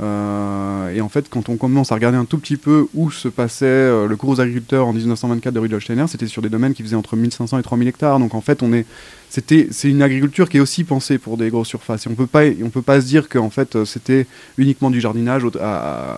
Euh, 0.00 0.94
et 0.94 1.00
en 1.00 1.08
fait, 1.08 1.28
quand 1.28 1.48
on 1.48 1.56
commence 1.56 1.92
à 1.92 1.94
regarder 1.94 2.16
un 2.16 2.24
tout 2.24 2.38
petit 2.38 2.56
peu 2.56 2.86
où 2.94 3.10
se 3.10 3.28
passait 3.28 3.66
euh, 3.66 4.06
le 4.06 4.16
gros 4.16 4.40
agriculteur 4.40 4.86
en 4.86 4.92
1924 4.92 5.52
de 5.52 5.58
Rudolf 5.58 5.84
Steiner, 5.84 6.06
c'était 6.08 6.26
sur 6.26 6.40
des 6.40 6.48
domaines 6.48 6.72
qui 6.72 6.82
faisaient 6.82 6.96
entre 6.96 7.16
1500 7.16 7.58
et 7.58 7.62
3000 7.62 7.88
hectares. 7.88 8.18
Donc 8.18 8.34
en 8.34 8.40
fait, 8.40 8.62
on 8.62 8.72
est, 8.72 8.86
c'était, 9.28 9.68
c'est 9.70 9.90
une 9.90 10.02
agriculture 10.02 10.48
qui 10.48 10.56
est 10.56 10.60
aussi 10.60 10.84
pensée 10.84 11.18
pour 11.18 11.36
des 11.36 11.50
grosses 11.50 11.68
surfaces. 11.68 12.06
Et 12.06 12.10
on 12.10 12.14
peut 12.14 12.26
pas, 12.26 12.44
on 12.62 12.70
peut 12.70 12.82
pas 12.82 13.00
se 13.00 13.06
dire 13.06 13.28
qu'en 13.28 13.50
fait 13.50 13.76
euh, 13.76 13.84
c'était 13.84 14.26
uniquement 14.56 14.90
du 14.90 15.00
jardinage. 15.00 15.42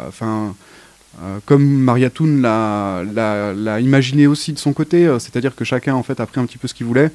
Enfin, 0.09 0.55
comme 1.45 1.65
Maria 1.65 2.09
Thun 2.09 2.41
l'a 2.41 3.81
imaginé 3.81 4.27
aussi 4.27 4.53
de 4.53 4.59
son 4.59 4.73
côté, 4.73 5.07
c'est-à-dire 5.19 5.55
que 5.55 5.65
chacun 5.65 5.95
en 5.95 6.03
fait 6.03 6.21
a 6.21 6.27
pris 6.27 6.41
un 6.41 6.47
petit 6.47 6.59
peu 6.59 6.69
ce 6.69 6.75
qu'il 6.75 6.87
voulait. 6.87 7.11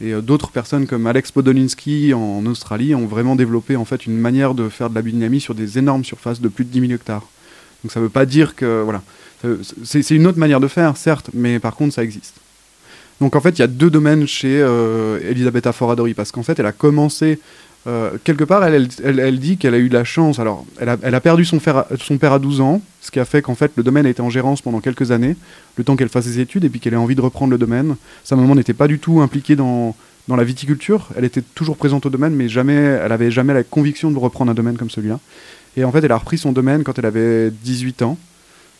Et 0.00 0.12
euh, 0.12 0.20
d'autres 0.20 0.50
personnes 0.50 0.86
comme 0.86 1.06
Alex 1.06 1.30
Podolinski 1.30 2.14
en 2.14 2.44
Australie 2.46 2.94
ont 2.94 3.06
vraiment 3.06 3.36
développé 3.36 3.76
en 3.76 3.84
fait 3.84 4.06
une 4.06 4.16
manière 4.16 4.54
de 4.54 4.68
faire 4.68 4.90
de 4.90 4.94
la 4.94 5.02
biodynamie 5.02 5.40
sur 5.40 5.54
des 5.54 5.78
énormes 5.78 6.04
surfaces 6.04 6.40
de 6.40 6.48
plus 6.48 6.64
de 6.64 6.70
10 6.70 6.80
000 6.80 6.92
hectares. 6.92 7.26
Donc 7.82 7.92
ça 7.92 8.00
ne 8.00 8.04
veut 8.04 8.10
pas 8.10 8.26
dire 8.26 8.56
que 8.56 8.82
voilà, 8.82 9.02
c'est 9.84 10.10
une 10.10 10.26
autre 10.26 10.38
manière 10.38 10.60
de 10.60 10.68
faire 10.68 10.96
certes, 10.96 11.30
mais 11.34 11.58
par 11.58 11.76
contre 11.76 11.94
ça 11.94 12.02
existe. 12.02 12.34
Donc 13.20 13.36
en 13.36 13.40
fait 13.40 13.50
il 13.50 13.60
y 13.60 13.62
a 13.62 13.68
deux 13.68 13.90
domaines 13.90 14.26
chez 14.26 14.60
euh, 14.60 15.20
Elisabetta 15.22 15.72
Foradori 15.72 16.14
parce 16.14 16.32
qu'en 16.32 16.42
fait 16.42 16.58
elle 16.58 16.66
a 16.66 16.72
commencé 16.72 17.38
euh, 17.86 18.12
quelque 18.24 18.44
part, 18.44 18.64
elle, 18.64 18.88
dit 19.38 19.58
qu'elle 19.58 19.74
a 19.74 19.78
eu 19.78 19.88
de 19.88 19.94
la 19.94 20.04
chance. 20.04 20.38
Alors, 20.38 20.64
elle 20.80 20.88
a, 20.88 21.20
perdu 21.20 21.44
son, 21.44 21.58
père 21.58 22.32
à 22.32 22.38
12 22.38 22.60
ans, 22.60 22.80
ce 23.00 23.10
qui 23.10 23.20
a 23.20 23.24
fait 23.24 23.42
qu'en 23.42 23.54
fait, 23.54 23.72
le 23.76 23.82
domaine 23.82 24.06
a 24.06 24.08
été 24.08 24.22
en 24.22 24.30
gérance 24.30 24.62
pendant 24.62 24.80
quelques 24.80 25.10
années, 25.10 25.36
le 25.76 25.84
temps 25.84 25.96
qu'elle 25.96 26.08
fasse 26.08 26.24
ses 26.24 26.40
études, 26.40 26.64
et 26.64 26.70
puis 26.70 26.80
qu'elle 26.80 26.94
ait 26.94 26.98
envie 26.98 27.14
de 27.14 27.20
reprendre 27.20 27.50
le 27.50 27.58
domaine. 27.58 27.96
Sa 28.24 28.36
maman 28.36 28.54
n'était 28.54 28.72
pas 28.72 28.88
du 28.88 28.98
tout 28.98 29.20
impliquée 29.20 29.56
dans, 29.56 29.94
la 30.28 30.44
viticulture. 30.44 31.08
Elle 31.16 31.24
était 31.24 31.42
toujours 31.54 31.76
présente 31.76 32.06
au 32.06 32.10
domaine, 32.10 32.34
mais 32.34 32.48
jamais, 32.48 32.72
elle 32.74 33.12
avait 33.12 33.30
jamais 33.30 33.52
la 33.52 33.62
conviction 33.62 34.10
de 34.10 34.18
reprendre 34.18 34.50
un 34.50 34.54
domaine 34.54 34.78
comme 34.78 34.90
celui-là. 34.90 35.20
Et 35.76 35.84
en 35.84 35.92
fait, 35.92 36.02
elle 36.02 36.12
a 36.12 36.16
repris 36.16 36.38
son 36.38 36.52
domaine 36.52 36.84
quand 36.84 36.98
elle 36.98 37.06
avait 37.06 37.50
18 37.50 38.02
ans, 38.02 38.16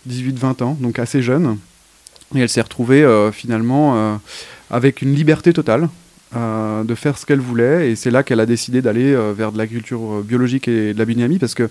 18-20 0.09 0.63
ans, 0.63 0.77
donc 0.81 0.99
assez 0.99 1.21
jeune. 1.21 1.59
Et 2.35 2.41
elle 2.41 2.49
s'est 2.49 2.63
retrouvée 2.63 3.03
euh, 3.03 3.31
finalement 3.33 3.97
euh, 3.97 4.17
avec 4.71 5.03
une 5.03 5.15
liberté 5.15 5.53
totale. 5.53 5.89
Euh, 6.37 6.83
de 6.83 6.95
faire 6.97 7.17
ce 7.17 7.27
qu'elle 7.27 7.41
voulait. 7.41 7.91
Et 7.91 7.97
c'est 7.97 8.11
là 8.11 8.25
qu'elle 8.25 8.41
a 8.41 8.47
décidé 8.47 8.83
d'aller 8.83 9.15
euh, 9.15 9.33
vers 9.33 9.53
de 9.53 9.59
l'agriculture 9.59 10.15
euh, 10.15 10.23
biologique 10.23 10.67
et 10.67 10.93
de 10.93 10.99
la 10.99 11.05
biodynamie 11.05 11.39
parce 11.39 11.55
que 11.55 11.69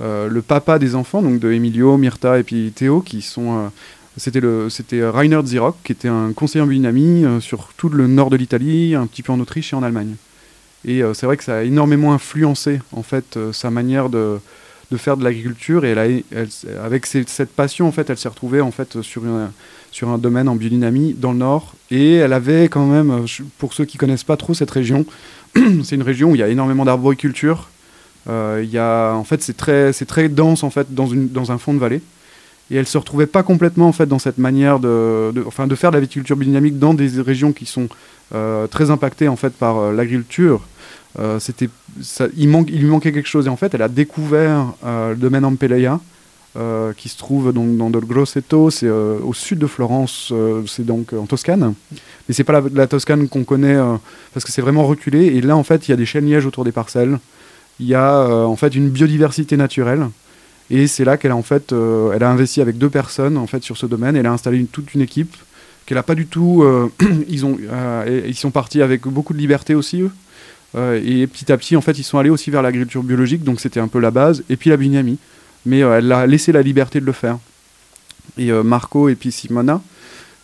le 0.00 0.42
papa 0.42 0.78
des 0.78 0.94
enfants, 0.94 1.22
donc 1.22 1.40
de 1.40 1.50
Emilio, 1.50 1.96
Myrta 1.96 2.38
et 2.38 2.44
puis 2.44 2.70
Théo, 2.72 3.00
qui 3.00 3.20
sont 3.20 3.68
c'était 4.16 4.38
le 4.38 4.70
c'était 4.70 5.04
Rainer 5.04 5.40
Zirock 5.44 5.74
qui 5.82 5.90
était 5.90 6.06
un 6.06 6.32
conseiller 6.32 6.62
en 6.62 6.68
biodynamie 6.68 7.24
sur 7.40 7.70
tout 7.76 7.88
le 7.88 8.06
nord 8.06 8.30
de 8.30 8.36
l'Italie, 8.36 8.94
un 8.94 9.08
petit 9.08 9.24
peu 9.24 9.32
en 9.32 9.40
Autriche 9.40 9.72
et 9.72 9.76
en 9.76 9.82
Allemagne. 9.82 10.14
Et 10.84 11.02
c'est 11.14 11.26
vrai 11.26 11.36
que 11.36 11.42
ça 11.42 11.56
a 11.56 11.62
énormément 11.64 12.12
influencé 12.12 12.78
en 12.92 13.02
fait 13.02 13.36
sa 13.50 13.70
manière 13.70 14.08
de, 14.08 14.38
de 14.92 14.96
faire 14.96 15.16
de 15.16 15.24
l'agriculture 15.24 15.84
et 15.84 15.90
elle, 15.90 15.98
a, 15.98 16.84
avec 16.84 17.04
cette 17.06 17.50
passion 17.50 17.88
en 17.88 17.92
fait, 17.92 18.08
elle 18.08 18.18
s'est 18.18 18.28
retrouvée 18.28 18.60
en 18.60 18.70
fait 18.70 19.02
sur 19.02 19.24
une, 19.24 19.50
sur 19.90 20.08
un 20.08 20.18
domaine 20.18 20.48
en 20.48 20.54
biodynamie 20.54 21.14
dans 21.14 21.32
le 21.32 21.38
nord. 21.38 21.74
Et 21.90 22.14
elle 22.14 22.32
avait 22.32 22.68
quand 22.68 22.86
même, 22.86 23.10
euh, 23.10 23.44
pour 23.58 23.72
ceux 23.72 23.84
qui 23.84 23.98
connaissent 23.98 24.24
pas 24.24 24.36
trop 24.36 24.54
cette 24.54 24.70
région, 24.70 25.06
c'est 25.84 25.94
une 25.94 26.02
région 26.02 26.30
où 26.30 26.34
il 26.34 26.38
y 26.38 26.42
a 26.42 26.48
énormément 26.48 26.84
d'arboriculture. 26.84 27.68
Euh, 28.28 28.60
il 28.62 28.70
y 28.70 28.78
a, 28.78 29.14
en 29.14 29.24
fait, 29.24 29.42
c'est 29.42 29.56
très, 29.56 29.92
très 29.92 30.28
dense 30.28 30.62
en 30.62 30.70
fait 30.70 30.94
dans, 30.94 31.06
une, 31.06 31.28
dans 31.28 31.52
un 31.52 31.58
fond 31.58 31.74
de 31.74 31.78
vallée. 31.78 32.02
Et 32.70 32.76
elle 32.76 32.86
se 32.86 32.98
retrouvait 32.98 33.26
pas 33.26 33.42
complètement 33.42 33.88
en 33.88 33.92
fait 33.92 34.04
dans 34.04 34.18
cette 34.18 34.36
manière 34.36 34.78
de, 34.78 35.32
enfin, 35.46 35.66
de 35.66 35.74
faire 35.74 35.90
de 35.90 35.96
la 35.96 36.00
viticulture 36.02 36.36
biodynamique 36.36 36.78
dans 36.78 36.92
des 36.92 37.22
régions 37.22 37.52
qui 37.52 37.64
sont 37.64 37.88
euh, 38.34 38.66
très 38.66 38.90
impactées 38.90 39.28
en 39.28 39.36
fait 39.36 39.54
par 39.54 39.90
l'agriculture. 39.90 40.60
c'était, 41.38 41.70
il, 42.36 42.50
il 42.68 42.80
lui 42.80 42.88
manquait 42.88 43.12
quelque 43.12 43.28
chose 43.28 43.46
et 43.46 43.48
en 43.48 43.56
fait 43.56 43.74
elle 43.74 43.80
a 43.80 43.88
découvert 43.88 44.66
le 44.84 45.14
domaine 45.14 45.46
Ampeleia 45.46 45.98
euh, 46.56 46.94
qui 46.96 47.10
se 47.10 47.18
trouve 47.18 47.52
donc 47.52 47.76
dans 47.76 47.90
le 47.90 48.00
Grosseto, 48.00 48.70
c'est 48.70 48.86
euh, 48.86 49.18
au 49.22 49.34
sud 49.34 49.58
de 49.58 49.66
Florence, 49.66 50.30
euh, 50.32 50.62
c'est 50.66 50.84
donc 50.84 51.12
en 51.12 51.26
Toscane. 51.26 51.74
Mais 52.26 52.34
c'est 52.34 52.42
pas 52.42 52.62
la, 52.72 52.86
Toscane 52.86 53.28
qu'on 53.28 53.44
connaît 53.44 53.76
parce 54.32 54.46
que 54.46 54.50
c'est 54.50 54.62
vraiment 54.62 54.86
reculé. 54.86 55.26
Et 55.26 55.42
là, 55.42 55.56
en 55.56 55.62
fait, 55.62 55.86
il 55.86 55.90
y 55.90 55.94
a 55.94 55.96
des 55.96 56.06
chênes 56.06 56.26
lièges 56.26 56.46
autour 56.46 56.64
des 56.64 56.72
parcelles. 56.72 57.18
Il 57.80 57.86
y 57.86 57.94
a 57.94 58.26
en 58.26 58.56
fait 58.56 58.74
une 58.74 58.88
biodiversité 58.88 59.56
naturelle. 59.56 60.08
Et 60.70 60.86
c'est 60.86 61.04
là 61.04 61.16
qu'elle 61.16 61.30
a 61.30 61.36
en 61.36 61.42
fait, 61.42 61.72
elle 61.72 62.22
a 62.22 62.30
investi 62.30 62.60
avec 62.60 62.76
deux 62.76 62.90
personnes 62.90 63.36
en 63.36 63.46
fait 63.46 63.62
sur 63.62 63.76
ce 63.76 63.86
domaine. 63.86 64.16
Elle 64.16 64.26
a 64.26 64.32
installé 64.32 64.64
toute 64.64 64.94
une 64.94 65.02
équipe 65.02 65.36
qu'elle 65.86 65.98
a 65.98 66.02
pas 66.02 66.14
du 66.14 66.26
tout. 66.26 66.64
ils 67.28 67.46
ont, 67.46 67.58
ils 68.26 68.34
sont 68.34 68.50
partis 68.50 68.82
avec 68.82 69.06
beaucoup 69.06 69.32
de 69.32 69.38
liberté 69.38 69.74
aussi 69.74 70.02
eux. 70.02 70.10
et 70.96 71.26
petit 71.26 71.52
à 71.52 71.56
petit, 71.56 71.76
en 71.76 71.82
fait, 71.82 71.98
ils 71.98 72.04
sont 72.04 72.18
allés 72.18 72.30
aussi 72.30 72.50
vers 72.50 72.62
l'agriculture 72.62 73.02
biologique. 73.02 73.44
Donc 73.44 73.60
c'était 73.60 73.80
un 73.80 73.88
peu 73.88 74.00
la 74.00 74.10
base. 74.10 74.42
Et 74.50 74.56
puis 74.56 74.70
la 74.70 74.76
bignamie 74.76 75.18
mais 75.68 75.82
euh, 75.82 75.98
elle 75.98 76.10
a 76.10 76.26
laissé 76.26 76.50
la 76.50 76.62
liberté 76.62 77.00
de 77.00 77.04
le 77.04 77.12
faire. 77.12 77.38
Et 78.38 78.50
euh, 78.50 78.62
Marco 78.62 79.08
et 79.08 79.14
puis 79.14 79.30
Simona, 79.30 79.80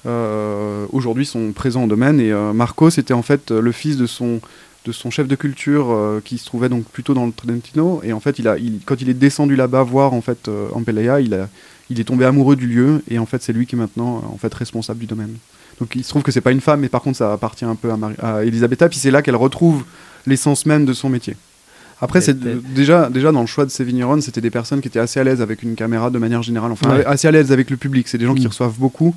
euh, 0.07 0.87
aujourd'hui 0.93 1.25
sont 1.25 1.53
présents 1.53 1.85
au 1.85 1.87
domaine. 1.87 2.21
Et 2.21 2.33
Marco, 2.53 2.91
c'était 2.91 3.15
en 3.15 3.23
fait 3.23 3.51
le 3.51 3.73
fils 3.73 3.97
de 3.97 4.07
son, 4.07 4.41
de 4.85 4.93
son 4.93 5.11
chef 5.11 5.27
de 5.27 5.35
culture 5.35 6.21
qui 6.25 6.39
se 6.39 6.45
trouvait 6.45 6.69
donc 6.69 6.85
plutôt 6.85 7.15
dans 7.15 7.27
le 7.27 7.33
Trentino. 7.33 8.01
Et 8.05 8.13
en 8.13 8.21
fait, 8.21 8.39
il 8.39 8.47
a, 8.49 8.57
quand 8.85 9.01
il 9.01 9.09
est 9.09 9.15
descendu 9.15 9.57
là-bas 9.57 9.83
voir 9.83 10.13
en 10.13 10.21
fait 10.21 10.51
Ampelea, 10.73 11.21
il, 11.21 12.01
est 12.01 12.05
tombé 12.05 12.27
amoureux 12.27 12.57
du 12.57 12.67
lieu. 12.67 13.03
Et 13.11 13.19
en 13.19 13.27
fait, 13.27 13.43
c'est 13.43 13.53
lui 13.53 13.67
qui 13.67 13.77
est 13.77 13.79
maintenant 13.79 14.23
en 14.31 14.37
fait 14.37 14.53
responsable 14.53 15.01
du 15.01 15.07
domaine. 15.07 15.37
Donc 15.81 15.97
il 15.97 16.05
se 16.05 16.11
trouve 16.11 16.23
que 16.23 16.31
c'est 16.31 16.43
pas 16.43 16.53
une 16.53 16.61
femme, 16.61 16.81
mais 16.81 16.89
par 16.89 17.03
contre 17.03 17.19
ça 17.19 17.33
appartient 17.33 17.65
un 17.65 17.75
peu 17.75 17.91
à, 17.91 17.99
à 18.37 18.45
Elisabetta. 18.45 18.89
Puis 18.89 18.99
c'est 18.99 19.11
là 19.11 19.23
qu'elle 19.23 19.37
retrouve 19.37 19.85
l'essence 20.27 20.67
même 20.67 20.85
de 20.85 20.93
son 20.93 21.09
métier. 21.09 21.35
Après, 22.01 22.21
c'est 22.21 22.39
déjà, 22.39 23.09
déjà 23.09 23.33
dans 23.33 23.41
le 23.41 23.47
choix 23.47 23.65
de 23.65 23.71
ces 23.71 23.85
vignerons, 23.85 24.21
c'était 24.21 24.41
des 24.41 24.51
personnes 24.51 24.81
qui 24.81 24.89
étaient 24.89 24.99
assez 24.99 25.21
à 25.21 25.25
l'aise 25.25 25.41
avec 25.41 25.63
une 25.63 25.75
caméra 25.75 26.11
de 26.11 26.19
manière 26.19 26.43
générale, 26.43 26.73
enfin 26.73 27.01
assez 27.07 27.29
à 27.29 27.31
l'aise 27.31 27.53
avec 27.53 27.71
le 27.71 27.77
public. 27.77 28.09
C'est 28.09 28.19
des 28.19 28.27
gens 28.27 28.35
qui 28.35 28.45
mm. 28.45 28.49
reçoivent 28.49 28.79
beaucoup, 28.79 29.15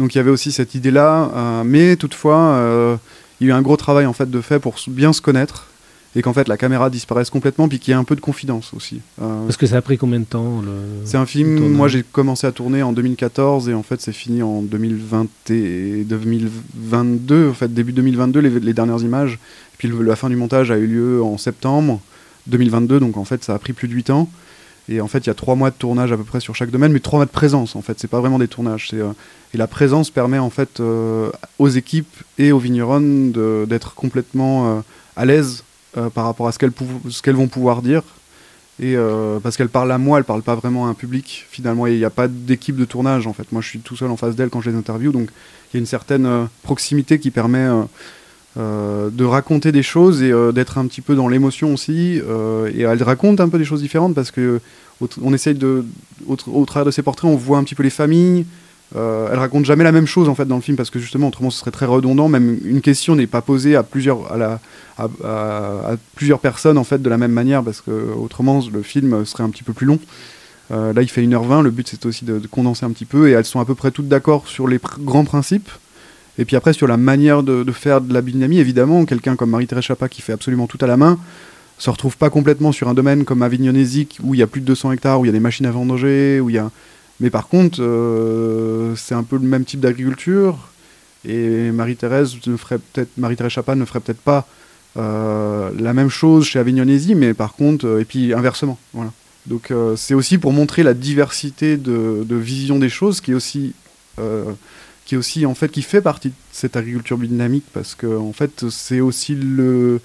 donc 0.00 0.14
il 0.14 0.18
y 0.18 0.20
avait 0.20 0.30
aussi 0.30 0.52
cette 0.52 0.74
idée-là. 0.74 1.30
Euh, 1.34 1.62
mais 1.64 1.96
toutefois, 1.96 2.38
euh, 2.38 2.96
il 3.40 3.46
y 3.46 3.50
a 3.50 3.54
eu 3.54 3.56
un 3.56 3.62
gros 3.62 3.76
travail 3.76 4.06
en 4.06 4.12
fait 4.12 4.30
de 4.30 4.40
fait 4.40 4.58
pour 4.58 4.76
bien 4.88 5.12
se 5.12 5.20
connaître 5.20 5.68
et 6.16 6.22
qu'en 6.22 6.32
fait 6.32 6.46
la 6.46 6.56
caméra 6.56 6.90
disparaisse 6.90 7.28
complètement, 7.28 7.68
puis 7.68 7.78
qu'il 7.78 7.92
y 7.92 7.94
ait 7.94 7.98
un 7.98 8.04
peu 8.04 8.14
de 8.14 8.20
confidence 8.20 8.72
aussi. 8.74 9.00
Euh, 9.20 9.44
Parce 9.44 9.56
que 9.56 9.66
ça 9.66 9.76
a 9.76 9.82
pris 9.82 9.98
combien 9.98 10.20
de 10.20 10.24
temps 10.24 10.62
C'est 11.04 11.16
un 11.16 11.26
film. 11.26 11.58
Moi, 11.72 11.88
j'ai 11.88 12.04
commencé 12.04 12.46
à 12.46 12.52
tourner 12.52 12.82
en 12.82 12.92
2014 12.92 13.68
et 13.68 13.74
en 13.74 13.82
fait 13.82 14.00
c'est 14.00 14.12
fini 14.12 14.42
en 14.42 14.62
2020 14.62 15.26
et 15.50 16.04
2022. 16.04 17.50
En 17.50 17.54
fait, 17.54 17.72
début 17.72 17.92
2022, 17.92 18.40
les, 18.40 18.60
les 18.60 18.72
dernières 18.72 19.00
images. 19.00 19.34
Et 19.34 19.76
puis 19.76 19.90
la 20.04 20.16
fin 20.16 20.28
du 20.28 20.36
montage 20.36 20.70
a 20.70 20.78
eu 20.78 20.86
lieu 20.86 21.22
en 21.22 21.36
septembre. 21.36 22.00
2022, 22.46 23.00
donc 23.00 23.16
en 23.16 23.24
fait 23.24 23.44
ça 23.44 23.54
a 23.54 23.58
pris 23.58 23.72
plus 23.72 23.88
de 23.88 23.94
8 23.94 24.10
ans. 24.10 24.28
Et 24.88 25.00
en 25.00 25.08
fait, 25.08 25.20
il 25.20 25.26
y 25.28 25.30
a 25.30 25.34
3 25.34 25.54
mois 25.54 25.70
de 25.70 25.76
tournage 25.76 26.12
à 26.12 26.16
peu 26.16 26.24
près 26.24 26.40
sur 26.40 26.54
chaque 26.54 26.70
domaine, 26.70 26.92
mais 26.92 27.00
3 27.00 27.18
mois 27.18 27.26
de 27.26 27.30
présence 27.30 27.74
en 27.74 27.82
fait. 27.82 27.98
C'est 27.98 28.08
pas 28.08 28.20
vraiment 28.20 28.38
des 28.38 28.48
tournages. 28.48 28.90
Euh, 28.92 29.12
et 29.54 29.56
la 29.56 29.66
présence 29.66 30.10
permet 30.10 30.38
en 30.38 30.50
fait 30.50 30.80
euh, 30.80 31.30
aux 31.58 31.68
équipes 31.68 32.14
et 32.38 32.52
aux 32.52 32.58
vignerons 32.58 33.32
d'être 33.66 33.94
complètement 33.94 34.78
euh, 34.78 34.80
à 35.16 35.24
l'aise 35.24 35.64
par 36.12 36.24
rapport 36.24 36.48
à 36.48 36.52
ce 36.52 36.58
qu'elles 36.58 37.36
vont 37.36 37.46
pouvoir 37.46 37.80
dire. 37.80 38.02
Et 38.82 38.96
parce 39.44 39.56
qu'elles 39.56 39.68
parlent 39.68 39.92
à 39.92 39.98
moi, 39.98 40.18
elles 40.18 40.24
parlent 40.24 40.42
pas 40.42 40.56
vraiment 40.56 40.88
à 40.88 40.88
un 40.88 40.94
public 40.94 41.46
finalement. 41.48 41.86
Il 41.86 41.96
n'y 41.96 42.04
a 42.04 42.10
pas 42.10 42.26
d'équipe 42.26 42.74
de 42.74 42.84
tournage 42.84 43.28
en 43.28 43.32
fait. 43.32 43.52
Moi, 43.52 43.62
je 43.62 43.68
suis 43.68 43.78
tout 43.78 43.94
seul 43.94 44.10
en 44.10 44.16
face 44.16 44.34
d'elles 44.34 44.48
quand 44.48 44.60
je 44.60 44.70
les 44.70 44.76
interview, 44.76 45.12
donc 45.12 45.28
il 45.72 45.76
y 45.76 45.78
a 45.78 45.78
une 45.78 45.86
certaine 45.86 46.48
proximité 46.64 47.20
qui 47.20 47.30
permet 47.30 47.68
euh, 48.56 49.10
de 49.10 49.24
raconter 49.24 49.72
des 49.72 49.82
choses 49.82 50.22
et 50.22 50.30
euh, 50.30 50.52
d'être 50.52 50.78
un 50.78 50.86
petit 50.86 51.00
peu 51.00 51.16
dans 51.16 51.26
l'émotion 51.26 51.74
aussi. 51.74 52.20
Euh, 52.24 52.70
et 52.72 52.82
elle 52.82 53.02
raconte 53.02 53.40
un 53.40 53.48
peu 53.48 53.58
des 53.58 53.64
choses 53.64 53.82
différentes 53.82 54.14
parce 54.14 54.30
que 54.30 54.60
on 55.20 55.34
essaye 55.34 55.54
de, 55.54 55.84
au, 56.28 56.64
travers 56.64 56.84
de 56.86 56.92
ses 56.92 57.02
portraits, 57.02 57.28
on 57.28 57.34
voit 57.34 57.58
un 57.58 57.64
petit 57.64 57.74
peu 57.74 57.82
les 57.82 57.90
familles. 57.90 58.46
elle 58.94 59.38
raconte 59.38 59.64
jamais 59.64 59.82
la 59.82 59.90
même 59.90 60.06
chose 60.06 60.28
en 60.28 60.36
fait 60.36 60.44
dans 60.44 60.54
le 60.54 60.62
film 60.62 60.76
parce 60.76 60.88
que 60.88 61.00
justement 61.00 61.26
autrement 61.28 61.50
ce 61.50 61.58
serait 61.58 61.72
très 61.72 61.84
redondant. 61.84 62.28
Même 62.28 62.60
une 62.64 62.80
question 62.80 63.16
n'est 63.16 63.26
pas 63.26 63.42
posée 63.42 63.74
à 63.74 63.82
plusieurs 63.82 64.20
à, 64.96 65.96
plusieurs 66.14 66.38
personnes 66.38 66.78
en 66.78 66.84
fait 66.84 67.02
de 67.02 67.10
la 67.10 67.18
même 67.18 67.32
manière 67.32 67.64
parce 67.64 67.80
que 67.80 67.90
autrement 67.90 68.62
le 68.72 68.82
film 68.82 69.24
serait 69.24 69.42
un 69.42 69.50
petit 69.50 69.64
peu 69.64 69.72
plus 69.72 69.86
long. 69.86 69.98
là, 70.70 71.02
il 71.02 71.08
fait 71.08 71.22
1h20. 71.22 71.62
Le 71.62 71.72
but, 71.72 71.88
c'est 71.88 72.06
aussi 72.06 72.24
de, 72.24 72.38
condenser 72.46 72.86
un 72.86 72.90
petit 72.90 73.04
peu. 73.04 73.28
Et 73.28 73.32
elles 73.32 73.44
sont 73.44 73.58
à 73.58 73.64
peu 73.64 73.74
près 73.74 73.90
toutes 73.90 74.08
d'accord 74.08 74.46
sur 74.46 74.68
les 74.68 74.78
grands 75.00 75.24
principes. 75.24 75.70
Et 76.38 76.44
puis 76.44 76.56
après, 76.56 76.72
sur 76.72 76.86
la 76.86 76.96
manière 76.96 77.42
de, 77.42 77.64
faire 77.72 78.00
de 78.00 78.12
la 78.12 78.20
biodynamie, 78.20 78.58
évidemment, 78.58 79.04
quelqu'un 79.04 79.36
comme 79.36 79.50
Marie-Thérèse 79.50 79.84
Chapa 79.84 80.08
qui 80.08 80.22
fait 80.22 80.32
absolument 80.32 80.66
tout 80.66 80.78
à 80.80 80.86
la 80.86 80.96
main, 80.96 81.18
se 81.78 81.90
retrouve 81.90 82.16
pas 82.16 82.30
complètement 82.30 82.72
sur 82.72 82.88
un 82.88 82.94
domaine 82.94 83.24
comme 83.24 83.42
Avignonnésique 83.42 84.18
où 84.22 84.34
il 84.34 84.38
y 84.38 84.42
a 84.42 84.46
plus 84.46 84.60
de 84.60 84.66
200 84.66 84.92
hectares, 84.92 85.20
où 85.20 85.24
il 85.24 85.28
y 85.28 85.30
a 85.30 85.32
des 85.32 85.40
machines 85.40 85.66
à 85.66 85.70
vendanger, 85.70 86.40
où 86.40 86.50
il 86.50 86.56
y 86.56 86.58
a... 86.58 86.70
Mais 87.20 87.30
par 87.30 87.46
contre, 87.46 87.80
euh, 87.80 88.94
c'est 88.96 89.14
un 89.14 89.22
peu 89.22 89.36
le 89.36 89.46
même 89.46 89.64
type 89.64 89.80
d'agriculture. 89.80 90.58
Et 91.26 91.70
Marie-Thérèse 91.70 92.34
ne 92.46 92.56
ferait 92.56 92.78
peut-être, 92.78 93.10
Marie-Thérèse 93.16 93.52
Chapa 93.52 93.76
ne 93.76 93.84
ferait 93.84 94.00
peut-être 94.00 94.20
pas 94.20 94.46
la 94.96 95.92
même 95.92 96.08
chose 96.08 96.44
chez 96.44 96.60
Avignonesi, 96.60 97.16
mais 97.16 97.34
par 97.34 97.54
contre, 97.54 97.98
et 98.00 98.04
puis 98.04 98.32
inversement. 98.32 98.78
Voilà. 98.92 99.12
Donc 99.46 99.72
c'est 99.96 100.14
aussi 100.14 100.38
pour 100.38 100.52
montrer 100.52 100.84
la 100.84 100.94
diversité 100.94 101.76
de, 101.76 102.24
vision 102.30 102.78
des 102.78 102.88
choses 102.88 103.20
qui 103.20 103.32
est 103.32 103.34
aussi 103.34 103.74
qui 105.04 105.14
est 105.14 105.18
aussi 105.18 105.46
en 105.46 105.54
fait 105.54 105.68
qui 105.68 105.82
fait 105.82 106.00
partie 106.00 106.28
de 106.28 106.34
cette 106.52 106.76
agriculture 106.76 107.18
biodynamique 107.18 107.64
parce 107.72 107.94
que 107.94 108.06
en 108.06 108.32
fait 108.32 108.68
c'est 108.70 109.00
aussi 109.00 109.34
le 109.34 110.00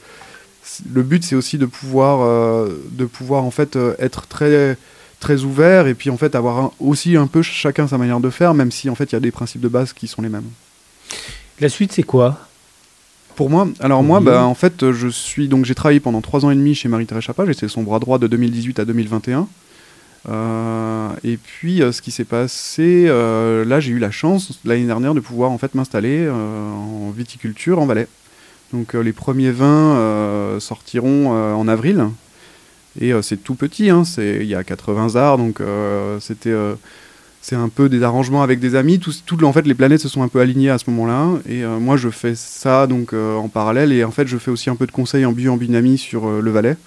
le 0.91 1.03
but 1.03 1.23
c'est 1.23 1.35
aussi 1.35 1.57
de 1.57 1.65
pouvoir 1.65 2.21
euh, 2.21 2.69
de 2.91 3.05
pouvoir 3.05 3.43
en 3.43 3.51
fait 3.51 3.75
euh, 3.75 3.95
être 3.99 4.27
très 4.27 4.77
très 5.19 5.43
ouvert 5.43 5.87
et 5.87 5.93
puis 5.93 6.09
en 6.09 6.17
fait 6.17 6.35
avoir 6.35 6.71
aussi 6.79 7.15
un 7.15 7.27
peu 7.27 7.41
chacun 7.41 7.87
sa 7.87 7.97
manière 7.97 8.19
de 8.19 8.29
faire 8.29 8.53
même 8.53 8.71
si 8.71 8.89
en 8.89 8.95
fait 8.95 9.11
il 9.11 9.13
y 9.13 9.17
a 9.17 9.21
des 9.21 9.31
principes 9.31 9.61
de 9.61 9.67
base 9.67 9.93
qui 9.93 10.07
sont 10.07 10.21
les 10.21 10.29
mêmes. 10.29 10.49
La 11.59 11.69
suite 11.69 11.91
c'est 11.91 12.03
quoi? 12.03 12.39
Pour 13.35 13.49
moi, 13.49 13.69
alors 13.79 14.03
moi, 14.03 14.19
bah, 14.19 14.43
en 14.43 14.53
fait, 14.53 14.91
je 14.91 15.07
suis 15.07 15.47
donc 15.47 15.63
j'ai 15.63 15.73
travaillé 15.73 16.01
pendant 16.01 16.19
trois 16.19 16.43
ans 16.43 16.51
et 16.51 16.55
demi 16.55 16.75
chez 16.75 16.89
Marie-Thérèse 16.89 17.23
Chapa, 17.23 17.45
j'étais 17.45 17.69
son 17.69 17.83
bras 17.83 17.99
droit 17.99 18.19
de 18.19 18.27
2018 18.27 18.79
à 18.79 18.85
2021. 18.85 19.47
Euh, 20.27 21.09
et 21.23 21.37
puis, 21.37 21.81
euh, 21.81 21.91
ce 21.91 22.01
qui 22.01 22.11
s'est 22.11 22.25
passé, 22.25 23.05
euh, 23.07 23.63
là, 23.63 23.79
j'ai 23.79 23.91
eu 23.91 23.99
la 23.99 24.11
chance 24.11 24.59
l'année 24.65 24.85
dernière 24.85 25.13
de 25.13 25.19
pouvoir 25.19 25.51
en 25.51 25.57
fait 25.57 25.75
m'installer 25.75 26.29
en 26.29 27.11
viticulture 27.11 27.79
en 27.79 27.85
Valais. 27.85 28.07
Donc, 28.73 28.93
les 28.93 29.13
premiers 29.13 29.51
vins 29.51 30.59
sortiront 30.59 31.31
en 31.31 31.67
avril. 31.67 32.05
Et 32.99 33.11
c'est 33.21 33.37
tout 33.37 33.55
petit, 33.55 33.89
hein, 33.89 34.03
il 34.17 34.45
y 34.45 34.55
a 34.55 34.63
80 34.63 35.15
arts, 35.15 35.37
donc 35.37 35.59
c'était 36.19 36.53
c'est 37.41 37.55
un 37.55 37.69
peu 37.69 37.89
des 37.89 38.03
arrangements 38.03 38.43
avec 38.43 38.59
des 38.59 38.75
amis. 38.75 38.99
Tout, 38.99 39.43
en 39.43 39.53
fait, 39.53 39.65
les 39.65 39.73
planètes 39.73 40.01
se 40.01 40.09
sont 40.09 40.21
un 40.21 40.27
peu 40.27 40.39
alignées 40.39 40.69
à 40.69 40.77
ce 40.77 40.87
moment-là. 40.91 41.29
Et 41.49 41.63
moi, 41.63 41.97
je 41.97 42.09
fais 42.09 42.35
ça 42.35 42.85
donc 42.85 43.13
en 43.13 43.47
parallèle. 43.47 43.91
Et 43.91 44.03
en 44.03 44.11
fait, 44.11 44.27
je 44.27 44.37
fais 44.37 44.51
aussi 44.51 44.69
un 44.69 44.75
peu 44.75 44.85
de 44.85 44.91
conseils 44.91 45.25
en 45.25 45.31
bio 45.31 45.53
en 45.53 45.57
binami 45.57 45.97
sur 45.97 46.29
le 46.29 46.51
Valais. 46.51 46.77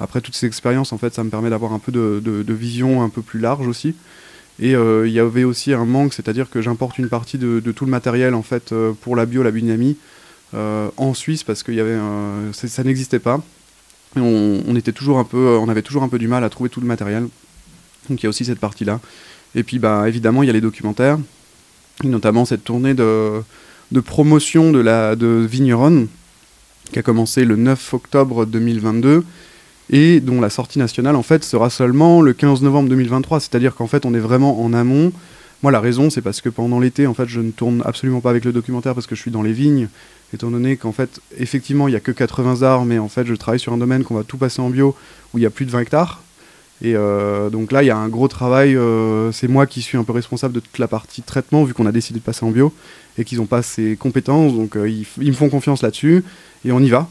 Après 0.00 0.22
toutes 0.22 0.34
ces 0.34 0.46
expériences, 0.46 0.92
en 0.92 0.98
fait, 0.98 1.14
ça 1.14 1.22
me 1.22 1.30
permet 1.30 1.50
d'avoir 1.50 1.74
un 1.74 1.78
peu 1.78 1.92
de, 1.92 2.52
vision 2.52 3.02
un 3.02 3.10
peu 3.10 3.20
plus 3.20 3.38
large 3.38 3.68
aussi. 3.68 3.94
Et 4.58 4.74
euh, 4.74 5.06
il 5.06 5.12
y 5.12 5.20
avait 5.20 5.44
aussi 5.44 5.72
un 5.72 5.84
manque, 5.84 6.14
c'est-à-dire 6.14 6.50
que 6.50 6.60
j'importe 6.60 6.98
une 6.98 7.08
partie 7.08 7.38
de, 7.38 7.60
tout 7.72 7.84
le 7.84 7.90
matériel 7.90 8.34
en 8.34 8.42
fait 8.42 8.72
euh, 8.72 8.92
pour 8.92 9.16
la 9.16 9.26
bio, 9.26 9.42
la 9.42 9.50
biodynamie 9.50 9.96
euh, 10.54 10.88
en 10.96 11.14
Suisse 11.14 11.44
parce 11.44 11.62
que 11.62 11.72
y 11.72 11.80
avait, 11.80 11.98
ça 12.52 12.82
n'existait 12.82 13.20
pas. 13.20 13.40
on, 14.16 14.74
était 14.76 14.92
toujours 14.92 15.18
un 15.18 15.24
peu, 15.24 15.56
on 15.58 15.68
avait 15.68 15.82
toujours 15.82 16.02
un 16.02 16.08
peu 16.08 16.18
du 16.18 16.28
mal 16.28 16.44
à 16.44 16.50
trouver 16.50 16.68
tout 16.68 16.80
le 16.80 16.86
matériel. 16.86 17.28
Donc 18.08 18.20
il 18.20 18.24
y 18.24 18.26
a 18.26 18.28
aussi 18.28 18.44
cette 18.44 18.58
partie-là. 18.58 19.00
Et 19.54 19.62
puis 19.62 19.78
bah 19.78 20.04
évidemment 20.08 20.42
il 20.42 20.46
y 20.46 20.50
a 20.50 20.52
les 20.52 20.60
documentaires, 20.60 21.18
notamment 22.04 22.44
cette 22.44 22.64
tournée 22.64 22.94
de, 22.94 23.42
promotion 24.04 24.72
de 24.72 24.80
la 24.80 25.16
de 25.16 25.48
qui 26.92 26.98
a 26.98 27.02
commencé 27.02 27.44
le 27.44 27.56
9 27.56 27.94
octobre 27.94 28.44
2022 28.46 29.24
et 29.90 30.20
dont 30.20 30.40
la 30.40 30.50
sortie 30.50 30.78
nationale 30.78 31.16
en 31.16 31.22
fait 31.22 31.44
sera 31.44 31.68
seulement 31.68 32.22
le 32.22 32.32
15 32.32 32.62
novembre 32.62 32.88
2023. 32.88 33.40
C'est-à-dire 33.40 33.74
qu'en 33.74 33.86
fait 33.86 34.06
on 34.06 34.14
est 34.14 34.20
vraiment 34.20 34.62
en 34.62 34.72
amont. 34.72 35.12
Moi 35.62 35.72
la 35.72 35.80
raison 35.80 36.08
c'est 36.08 36.22
parce 36.22 36.40
que 36.40 36.48
pendant 36.48 36.78
l'été 36.80 37.06
en 37.06 37.14
fait 37.14 37.28
je 37.28 37.40
ne 37.40 37.50
tourne 37.50 37.82
absolument 37.84 38.20
pas 38.20 38.30
avec 38.30 38.44
le 38.44 38.52
documentaire 38.52 38.94
parce 38.94 39.06
que 39.06 39.14
je 39.14 39.20
suis 39.20 39.30
dans 39.30 39.42
les 39.42 39.52
vignes, 39.52 39.88
étant 40.32 40.50
donné 40.50 40.76
qu'en 40.76 40.92
fait 40.92 41.20
effectivement 41.38 41.88
il 41.88 41.90
n'y 41.90 41.96
a 41.96 42.00
que 42.00 42.12
80 42.12 42.62
arts 42.62 42.84
mais 42.84 42.98
en 42.98 43.08
fait 43.08 43.26
je 43.26 43.34
travaille 43.34 43.60
sur 43.60 43.72
un 43.72 43.78
domaine 43.78 44.04
qu'on 44.04 44.14
va 44.14 44.24
tout 44.24 44.38
passer 44.38 44.62
en 44.62 44.70
bio 44.70 44.94
où 45.34 45.38
il 45.38 45.42
y 45.42 45.46
a 45.46 45.50
plus 45.50 45.66
de 45.66 45.70
20 45.70 45.80
hectares. 45.80 46.22
Et 46.82 46.94
euh, 46.96 47.50
donc 47.50 47.72
là, 47.72 47.82
il 47.82 47.86
y 47.86 47.90
a 47.90 47.96
un 47.98 48.08
gros 48.08 48.26
travail. 48.26 48.74
Euh, 48.74 49.32
c'est 49.32 49.48
moi 49.48 49.66
qui 49.66 49.82
suis 49.82 49.98
un 49.98 50.04
peu 50.04 50.12
responsable 50.12 50.54
de 50.54 50.60
toute 50.60 50.78
la 50.78 50.88
partie 50.88 51.20
traitement, 51.20 51.64
vu 51.64 51.74
qu'on 51.74 51.84
a 51.84 51.92
décidé 51.92 52.20
de 52.20 52.24
passer 52.24 52.42
en 52.44 52.50
bio 52.50 52.72
et 53.18 53.24
qu'ils 53.24 53.38
n'ont 53.38 53.46
pas 53.46 53.62
ces 53.62 53.96
compétences. 53.96 54.54
Donc 54.54 54.76
euh, 54.76 54.88
ils, 54.88 55.28
me 55.28 55.32
font 55.32 55.48
confiance 55.48 55.82
là-dessus. 55.82 56.24
Et 56.64 56.72
on 56.72 56.80
y 56.80 56.90
va 56.90 57.08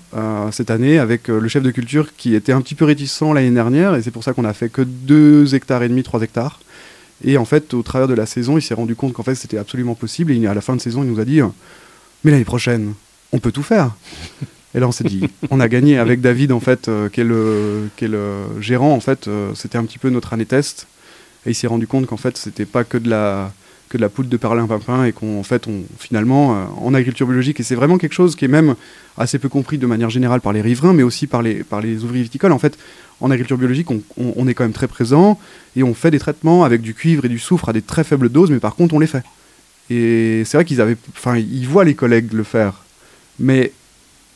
cette 0.52 0.70
année 0.70 1.00
avec 1.00 1.28
le 1.28 1.48
chef 1.48 1.64
de 1.64 1.72
culture 1.72 2.16
qui 2.16 2.36
était 2.36 2.52
un 2.52 2.62
petit 2.62 2.76
peu 2.76 2.86
réticent 2.86 3.34
l'année 3.34 3.50
dernière. 3.50 3.96
Et 3.96 4.04
c'est 4.04 4.12
pour 4.12 4.24
ça 4.24 4.34
qu'on 4.34 4.46
a 4.46 4.54
fait 4.54 4.70
que 4.70 4.84
2 4.84 5.56
hectares 5.56 5.82
et 5.82 5.90
demi, 5.90 6.04
3 6.04 6.22
hectares. 6.22 6.60
Et 7.24 7.36
en 7.36 7.46
fait, 7.46 7.74
au 7.74 7.82
travers 7.82 8.08
de 8.08 8.14
la 8.14 8.28
saison, 8.28 8.60
il 8.60 8.62
s'est 8.62 8.76
rendu 8.76 8.96
compte 8.96 9.14
qu'en 9.14 9.24
fait, 9.24 9.34
c'était 9.34 9.58
absolument 9.58 9.96
possible. 9.96 10.32
Et 10.32 10.46
à 10.46 10.54
la 10.54 10.62
fin 10.62 10.76
de 10.76 10.82
saison, 10.82 11.04
il 11.04 11.10
nous 11.10 11.20
a 11.20 11.26
dit 11.26 11.42
Mais 12.24 12.30
l'année 12.30 12.46
prochaine, 12.46 12.94
on 13.32 13.40
peut 13.40 13.52
tout 13.52 13.64
faire. 13.64 13.96
Et 14.76 14.80
là, 14.80 14.88
on 14.88 14.92
s'est 14.92 15.04
dit, 15.04 15.28
on 15.50 15.60
a 15.60 15.68
gagné 15.68 15.98
avec 15.98 16.22
David, 16.22 16.52
en 16.52 16.60
fait, 16.60 16.88
euh, 16.88 17.10
qui 17.10 17.22
est 17.22 17.24
le, 17.24 17.90
gérant, 18.60 18.94
en 18.94 19.00
fait, 19.00 19.28
euh, 19.28 19.52
c'était 19.56 19.78
un 19.78 19.84
petit 19.84 19.98
peu 19.98 20.10
notre 20.10 20.34
année 20.34 20.46
test. 20.46 20.88
Et 21.46 21.52
il 21.52 21.56
s'est 21.56 21.68
rendu 21.68 21.88
compte 21.88 22.06
qu'en 22.06 22.18
fait, 22.18 22.38
c'était 22.38 22.66
pas 22.66 22.84
que 22.84 22.98
de 22.98 23.10
la 23.10 23.52
que 23.90 23.98
de 23.98 24.02
la 24.02 24.10
poudre 24.10 24.30
de 24.30 24.38
perlimpinpin 24.38 25.04
et 25.04 25.12
qu'en 25.12 25.44
fait, 25.44 25.68
on, 25.68 25.84
finalement, 25.98 26.54
euh, 26.54 26.66
en 26.78 26.94
agriculture 26.94 27.26
biologique, 27.26 27.60
et 27.60 27.64
c'est 27.64 27.76
vraiment 27.76 27.98
quelque 27.98 28.14
chose 28.14 28.36
qui 28.36 28.46
est 28.46 28.50
même 28.50 28.76
assez 29.18 29.40
peu 29.40 29.50
compris 29.50 29.78
de 29.78 29.88
manière 29.88 30.10
générale 30.10 30.42
par 30.42 30.54
les 30.54 30.62
riverains, 30.62 30.94
mais 30.94 31.04
aussi 31.04 31.28
par 31.28 31.42
les, 31.42 31.64
par 31.64 31.82
les 31.82 32.04
ouvriers 32.04 32.24
viticoles. 32.24 32.52
En 32.52 32.60
fait, 32.60 32.78
en 33.20 33.32
agriculture 33.32 33.58
biologique, 33.58 33.88
on, 33.90 34.48
est 34.48 34.54
quand 34.54 34.64
même 34.64 34.74
très 34.74 34.88
présent 34.88 35.40
et 35.76 35.84
on 35.84 35.94
fait 35.94 36.12
des 36.12 36.20
traitements 36.20 36.64
avec 36.64 36.82
du 36.82 36.94
cuivre 36.94 37.26
et 37.26 37.30
du 37.30 37.40
soufre 37.40 37.68
à 37.68 37.74
des 37.74 37.82
très 37.82 38.04
faibles 38.04 38.30
doses, 38.30 38.52
mais 38.52 38.60
par 38.60 38.76
contre, 38.76 38.94
on 38.94 39.00
les 39.00 39.08
fait. 39.08 39.24
Et 39.90 40.44
c'est 40.46 40.56
vrai 40.56 40.66
qu'ils 40.66 40.80
avaient, 40.80 40.96
enfin, 41.18 41.38
ils 41.38 41.68
voient 41.68 41.84
les 41.84 41.96
collègues 41.96 42.32
le 42.32 42.44
faire, 42.44 42.84
mais 43.40 43.74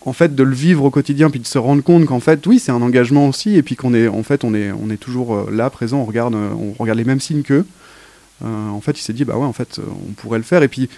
en 0.06 0.14
fait 0.14 0.36
de 0.36 0.44
le 0.44 0.54
vivre 0.54 0.84
au 0.84 0.90
quotidien 0.90 1.30
puis 1.30 1.40
de 1.40 1.48
se 1.48 1.58
rendre 1.58 1.82
compte 1.82 2.06
qu'en 2.06 2.20
fait 2.20 2.46
oui 2.46 2.60
c'est 2.60 2.74
un 2.74 2.82
engagement 2.82 3.30
aussi 3.30 3.56
et 3.56 3.64
puis 3.64 3.78
qu'on 3.78 3.94
est 3.94 4.10
en 4.10 4.22
fait 4.24 4.44
on 4.44 4.54
est 4.54 4.70
on 4.72 4.90
est 4.90 4.98
toujours 4.98 5.34
euh, 5.34 5.50
là 5.50 5.70
présent 5.70 6.00
on 6.00 6.06
regarde 6.06 6.36
euh, 6.36 6.50
on 6.58 6.74
regarde 6.78 6.98
les 6.98 7.06
mêmes 7.06 7.22
signes 7.22 7.44
qu'eux 7.44 7.66
en 8.44 8.82
fait 8.82 9.00
il 9.00 9.02
s'est 9.02 9.14
dit 9.14 9.26
bah 9.26 9.38
ouais 9.38 9.46
en 9.46 9.54
fait 9.54 9.80
on 9.80 10.12
pourrait 10.14 10.38
le 10.38 10.44
faire 10.44 10.64
et 10.64 10.68
puis 10.68 10.90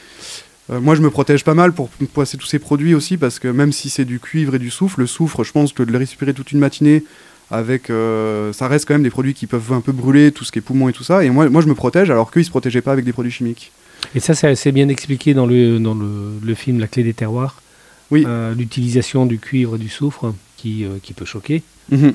moi 0.70 0.96
je 0.96 1.02
me 1.02 1.10
protège 1.10 1.44
pas 1.44 1.54
mal 1.54 1.74
pour 1.74 1.90
passer 2.14 2.38
tous 2.38 2.48
ces 2.48 2.60
produits 2.60 2.96
aussi 2.96 3.18
parce 3.18 3.40
que 3.40 3.48
même 3.48 3.72
si 3.72 3.90
c'est 3.90 4.06
du 4.06 4.20
cuivre 4.20 4.56
et 4.56 4.60
du 4.60 4.72
soufre 4.72 5.00
le 5.00 5.08
soufre 5.08 5.44
je 5.44 5.52
pense 5.52 5.74
que 5.74 5.84
de 5.84 5.92
le 5.92 5.98
respirer 5.98 6.34
toute 6.34 6.52
une 6.52 6.60
matinée 6.60 7.04
avec 7.52 7.92
ça 8.54 8.68
reste 8.68 8.88
quand 8.88 8.96
même 8.96 9.04
des 9.04 9.10
produits 9.10 9.34
qui 9.36 9.46
peuvent 9.46 9.74
un 9.74 9.82
peu 9.82 9.92
brûler 9.92 10.32
tout 10.32 10.44
ce 10.44 10.52
qui 10.52 10.60
est 10.60 10.64
poumon 10.64 10.90
et 10.90 10.94
tout 10.94 11.04
ça 11.04 11.24
et 11.24 11.30
moi 11.30 11.50
moi 11.50 11.62
je 11.62 11.68
me 11.68 11.76
protège 11.76 12.10
alors 12.10 12.32
qu'eux 12.32 12.42
ils 12.42 12.46
se 12.46 12.50
protégeaient 12.50 12.82
pas 12.82 12.94
avec 12.94 13.06
des 13.06 13.14
produits 13.14 13.32
chimiques 13.32 13.72
et 14.16 14.20
ça 14.20 14.34
c'est 14.34 14.72
bien 14.72 14.90
expliqué 14.90 15.34
dans 15.34 15.46
le 15.46 15.80
dans 15.80 15.94
le 15.96 16.56
film 16.56 16.80
La 16.80 16.88
clé 16.88 17.04
des 17.04 17.14
terroirs 17.14 17.62
oui. 18.12 18.24
Euh, 18.28 18.54
l'utilisation 18.54 19.26
du 19.26 19.40
cuivre 19.40 19.76
et 19.76 19.80
du 19.80 19.90
soufre 19.90 20.34
qui, 20.58 20.86
euh, 20.86 20.98
qui 21.02 21.14
peut 21.14 21.26
choquer. 21.26 21.64
Mhm. 21.90 22.14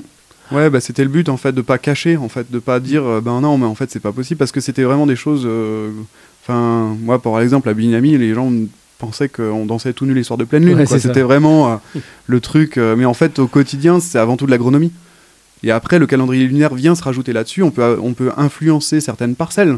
Ouais, 0.51 0.69
bah, 0.69 0.81
c'était 0.81 1.03
le 1.03 1.09
but 1.09 1.29
en 1.29 1.37
fait 1.37 1.53
de 1.53 1.61
pas 1.61 1.77
cacher, 1.77 2.17
en 2.17 2.29
fait, 2.29 2.51
de 2.51 2.59
pas 2.59 2.79
dire 2.79 3.05
euh, 3.05 3.21
ben 3.21 3.41
non, 3.41 3.57
mais 3.57 3.65
en 3.65 3.75
fait 3.75 3.89
c'est 3.91 3.99
pas 3.99 4.11
possible 4.11 4.37
parce 4.37 4.51
que 4.51 4.59
c'était 4.59 4.83
vraiment 4.83 5.07
des 5.07 5.15
choses. 5.15 5.47
Enfin, 6.43 6.95
moi 7.01 7.21
par 7.21 7.39
exemple 7.41 7.69
à 7.69 7.73
Binami, 7.73 8.17
les 8.17 8.33
gens 8.33 8.51
pensaient 8.97 9.29
qu'on 9.29 9.65
dansait 9.65 9.93
tout 9.93 10.05
nu 10.05 10.13
les 10.13 10.23
soirs 10.23 10.37
de 10.37 10.43
pleine 10.43 10.65
lune. 10.65 10.85
c'était 10.85 11.21
vraiment 11.21 11.81
le 12.27 12.39
truc. 12.39 12.77
mais 12.77 13.05
en 13.05 13.13
fait, 13.13 13.39
au 13.39 13.47
quotidien, 13.47 13.99
c'est 13.99 14.19
avant 14.19 14.37
tout 14.37 14.45
de 14.45 14.51
l'agronomie. 14.51 14.91
Et 15.63 15.71
après, 15.71 15.99
le 15.99 16.07
calendrier 16.07 16.45
lunaire 16.47 16.73
vient 16.73 16.95
se 16.95 17.03
rajouter 17.03 17.33
là-dessus. 17.33 17.61
On 17.63 17.71
peut, 17.71 17.99
on 18.01 18.13
peut 18.13 18.31
influencer 18.37 18.99
certaines 18.99 19.35
parcelles. 19.35 19.77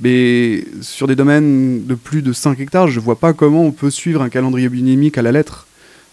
Mais 0.00 0.64
sur 0.80 1.06
des 1.06 1.16
domaines 1.16 1.86
de 1.86 1.94
plus 1.94 2.22
de 2.22 2.32
5 2.32 2.58
hectares, 2.60 2.88
je 2.88 3.00
vois 3.00 3.18
pas 3.18 3.32
comment 3.32 3.64
on 3.64 3.70
peut 3.70 3.90
suivre 3.90 4.22
un 4.22 4.28
calendrier 4.28 4.68
biodynamique 4.68 5.18
à 5.18 5.22
la 5.22 5.32
lettre 5.32 5.66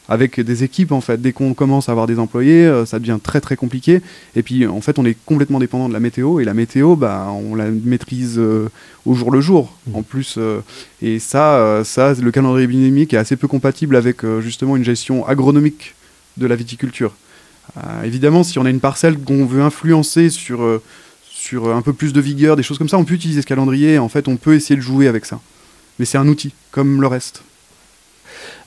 avec 0.10 0.40
des 0.40 0.64
équipes 0.64 0.92
en 0.92 1.02
fait. 1.02 1.22
Dès 1.22 1.32
qu'on 1.32 1.54
commence 1.54 1.90
à 1.90 1.92
avoir 1.92 2.08
des 2.08 2.20
employés, 2.20 2.66
euh, 2.66 2.86
ça 2.86 3.00
devient 3.00 3.20
très 3.22 3.42
très 3.42 3.56
compliqué. 3.56 4.02
Et 4.36 4.44
puis 4.44 4.66
en 4.68 4.82
fait, 4.82 5.00
on 5.00 5.06
est 5.06 5.18
complètement 5.26 5.60
dépendant 5.60 5.88
de 5.88 5.94
la 5.94 6.00
météo 6.00 6.40
et 6.40 6.46
la 6.46 6.54
météo, 6.54 6.96
bah, 6.96 7.30
on 7.32 7.56
la 7.56 7.70
maîtrise 7.70 8.38
euh, 8.38 8.70
au 9.06 9.14
jour 9.14 9.32
le 9.32 9.42
jour. 9.42 9.78
Mmh. 9.88 9.96
En 9.96 10.04
plus, 10.04 10.36
euh, 10.38 10.60
et 11.02 11.20
ça, 11.20 11.82
ça, 11.84 12.14
le 12.14 12.32
calendrier 12.32 12.68
biodynamique 12.68 13.14
est 13.14 13.18
assez 13.18 13.36
peu 13.36 13.48
compatible 13.48 13.96
avec 13.96 14.26
justement 14.40 14.76
une 14.76 14.84
gestion 14.84 15.26
agronomique 15.26 15.96
de 16.38 16.46
la 16.48 16.56
viticulture. 16.56 17.14
évidemment, 18.04 18.44
si 18.44 18.60
on 18.60 18.66
a 18.66 18.70
une 18.70 18.80
parcelle 18.80 19.18
qu'on 19.18 19.46
veut 19.46 19.62
influencer 19.62 20.30
sur 20.30 20.82
sur 21.24 21.76
un 21.76 21.82
peu 21.82 21.92
plus 21.92 22.14
de 22.14 22.22
vigueur, 22.22 22.56
des 22.56 22.64
choses 22.64 22.78
comme 22.78 22.90
ça, 22.90 22.98
on 22.98 23.04
peut 23.04 23.16
utiliser 23.16 23.42
ce 23.42 23.48
calendrier. 23.48 23.98
En 23.98 24.10
fait, 24.10 24.28
on 24.28 24.38
peut 24.38 24.54
essayer 24.54 24.76
de 24.76 24.82
jouer 24.82 25.08
avec 25.08 25.26
ça. 25.26 25.40
Mais 25.98 26.06
c'est 26.06 26.20
un 26.20 26.28
outil, 26.28 26.54
comme 26.72 27.02
le 27.02 27.08
reste. 27.08 27.44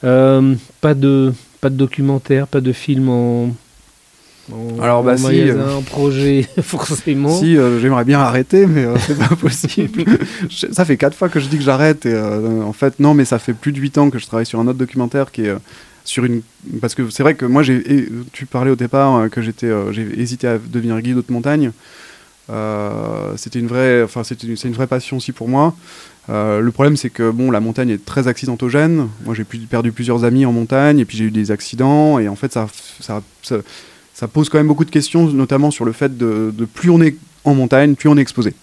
Euh, 0.05 0.55
pas 0.81 0.95
de 0.95 1.33
pas 1.61 1.71
de 1.71 1.77
documentaire, 1.77 2.47
pas 2.47 2.61
de 2.61 2.73
film 2.73 3.09
en, 3.09 3.55
Alors 4.81 5.03
bah 5.03 5.17
si, 5.17 5.49
euh, 5.49 5.81
projet 5.87 6.47
forcément. 6.63 7.31
Si 7.31 7.57
euh, 7.57 7.81
j'aimerais 7.81 8.05
bien 8.05 8.21
arrêter, 8.21 8.67
mais 8.67 8.87
c'est 8.99 9.19
pas 9.19 9.35
possible. 9.41 10.05
ça 10.51 10.85
fait 10.85 10.99
quatre 10.99 11.17
fois 11.17 11.29
que 11.29 11.41
je 11.41 11.49
dis 11.49 11.57
que 11.57 11.65
j'arrête 11.65 12.05
et 12.05 12.17
en 12.17 12.73
fait 12.73 13.01
non, 13.01 13.15
mais 13.15 13.25
ça 13.25 13.39
fait 13.39 13.55
plus 13.55 13.73
de 13.73 13.79
huit 13.81 13.97
ans 13.97 14.11
que 14.11 14.19
je 14.19 14.27
travaille 14.27 14.47
sur 14.47 14.61
un 14.61 14.67
autre 14.67 14.79
documentaire 14.79 15.33
qui 15.33 15.47
est 15.47 15.55
sur 16.05 16.25
une 16.25 16.43
parce 16.83 16.95
que 16.95 17.09
c'est 17.09 17.23
vrai 17.23 17.35
que 17.35 17.47
moi 17.47 17.63
j'ai 17.63 18.09
tu 18.33 18.45
parlais 18.45 18.71
au 18.71 18.77
départ 18.77 19.31
que 19.31 19.41
j'étais 19.41 19.71
j'ai 19.93 20.21
hésité 20.21 20.47
à 20.49 20.59
devenir 20.59 21.01
guide 21.01 21.17
de 21.17 21.33
montagne. 21.33 21.73
C'était 23.37 23.59
une 23.59 23.69
vraie, 23.69 24.03
enfin 24.03 24.23
c'est 24.23 24.43
une, 24.43 24.75
vraie 24.75 24.87
passion 24.87 25.17
aussi 25.17 25.33
pour 25.33 25.49
moi. 25.49 25.75
Euh, 26.31 26.61
le 26.61 26.71
problème 26.73 26.97
c'est 26.97 27.11
que 27.11 27.31
bon, 27.31 27.51
la 27.51 27.61
montagne 27.61 27.91
est 27.91 28.05
très 28.05 28.29
accidentogène. 28.29 29.09
Moi 29.25 29.35
j'ai 29.35 29.45
perdu 29.45 29.93
plusieurs 29.93 30.25
amis 30.25 30.47
en 30.47 30.53
montagne 30.53 30.99
et 30.99 31.05
puis 31.05 31.17
j'ai 31.19 31.25
eu 31.25 31.31
des 31.31 31.51
accidents 31.51 32.19
et 32.19 32.29
en 32.29 32.37
fait 32.37 32.53
ça, 32.53 33.19
pose 34.33 34.49
quand 34.49 34.59
même 34.59 34.69
beaucoup 34.69 34.85
de 34.85 34.91
questions, 34.91 35.27
notamment 35.29 35.71
sur 35.71 35.85
le 35.85 35.93
fait 35.93 36.17
de, 36.17 36.53
plus 36.73 36.91
on 36.91 37.01
est 37.01 37.17
en 37.45 37.55
montagne, 37.55 37.95
plus 37.95 38.09
on 38.09 38.17
est 38.17 38.23
exposé. 38.23 38.55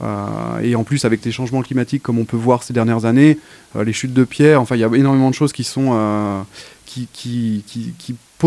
Euh, 0.00 0.58
et 0.60 0.74
en 0.74 0.82
plus, 0.82 1.04
avec 1.04 1.24
les 1.24 1.30
changements 1.30 1.62
climatiques, 1.62 2.02
comme 2.02 2.18
on 2.18 2.24
peut 2.24 2.36
voir 2.36 2.64
ces 2.64 2.72
dernières 2.72 3.04
années, 3.04 3.38
les 3.80 3.92
chutes 3.92 4.12
de 4.12 4.24
pierres, 4.24 4.60
enfin, 4.60 4.74
il 4.74 4.80
y 4.80 4.84
a 4.84 4.90
énormément 4.92 5.30
de 5.30 5.34
choses 5.34 5.52
qui 5.52 5.62
sont, 5.62 5.92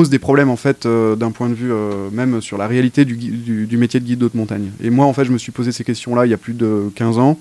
des 0.10 0.20
problèmes 0.20 0.50
en 0.50 0.58
fait 0.58 0.86
d'un 0.86 1.32
point 1.32 1.48
de 1.48 1.54
vue 1.54 1.72
même 2.12 2.42
sur 2.42 2.58
la 2.58 2.68
réalité 2.68 3.06
du, 3.06 3.78
métier 3.78 4.02
de 4.02 4.06
guide 4.06 4.20
d'haute 4.20 4.36
montagne. 4.36 4.72
Et 4.84 4.90
moi 4.90 5.06
en 5.06 5.14
fait 5.14 5.24
je 5.24 5.32
me 5.32 5.38
suis 5.38 5.54
posé 5.54 5.72
ces 5.72 5.86
questions-là 5.86 6.26
il 6.26 6.30
y 6.30 6.34
a 6.34 6.38
plus 6.38 6.54
de 6.54 6.92
15 6.96 7.20
ans. 7.20 7.40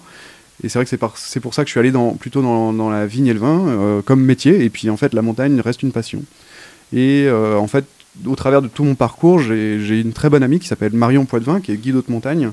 Et 0.62 0.68
c'est 0.68 0.78
vrai 0.78 0.84
que 0.84 0.90
c'est 1.16 1.40
pour 1.40 1.54
ça 1.54 1.62
que 1.62 1.68
je 1.68 1.72
suis 1.72 1.80
allé 1.80 1.92
plutôt 2.18 2.42
dans, 2.42 2.90
la 2.90 3.06
vigne 3.06 3.26
et 3.26 3.34
le 3.34 3.40
vin 3.40 4.02
comme 4.04 4.22
métier. 4.22 4.64
Et 4.64 4.70
puis 4.70 4.88
en 4.88 4.96
fait 4.96 5.12
la 5.12 5.22
montagne 5.22 5.60
reste 5.60 5.82
une 5.82 5.92
passion. 5.92 6.22
Et 6.92 7.28
en 7.30 7.66
fait 7.66 7.84
au 8.26 8.36
travers 8.36 8.62
de 8.62 8.68
tout 8.68 8.84
mon 8.84 8.94
parcours, 8.94 9.40
j'ai 9.40 10.00
une 10.00 10.12
très 10.12 10.30
bonne 10.30 10.42
amie 10.42 10.58
qui 10.58 10.68
s'appelle 10.68 10.92
Marion 10.92 11.24
Poitvin, 11.24 11.60
qui 11.60 11.72
est 11.72 11.76
guide 11.76 11.96
haute 11.96 12.08
montagne, 12.08 12.52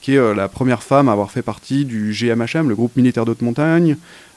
qui 0.00 0.14
est 0.14 0.18
euh, 0.18 0.34
la 0.34 0.48
première 0.48 0.82
femme 0.82 1.08
à 1.08 1.12
avoir 1.12 1.30
fait 1.30 1.42
partie 1.42 1.84
du 1.84 2.12
GMHM, 2.12 2.68
le 2.68 2.74
groupe 2.74 2.96
militaire 2.96 3.24
d'haute 3.24 3.42
montagne, 3.42 3.96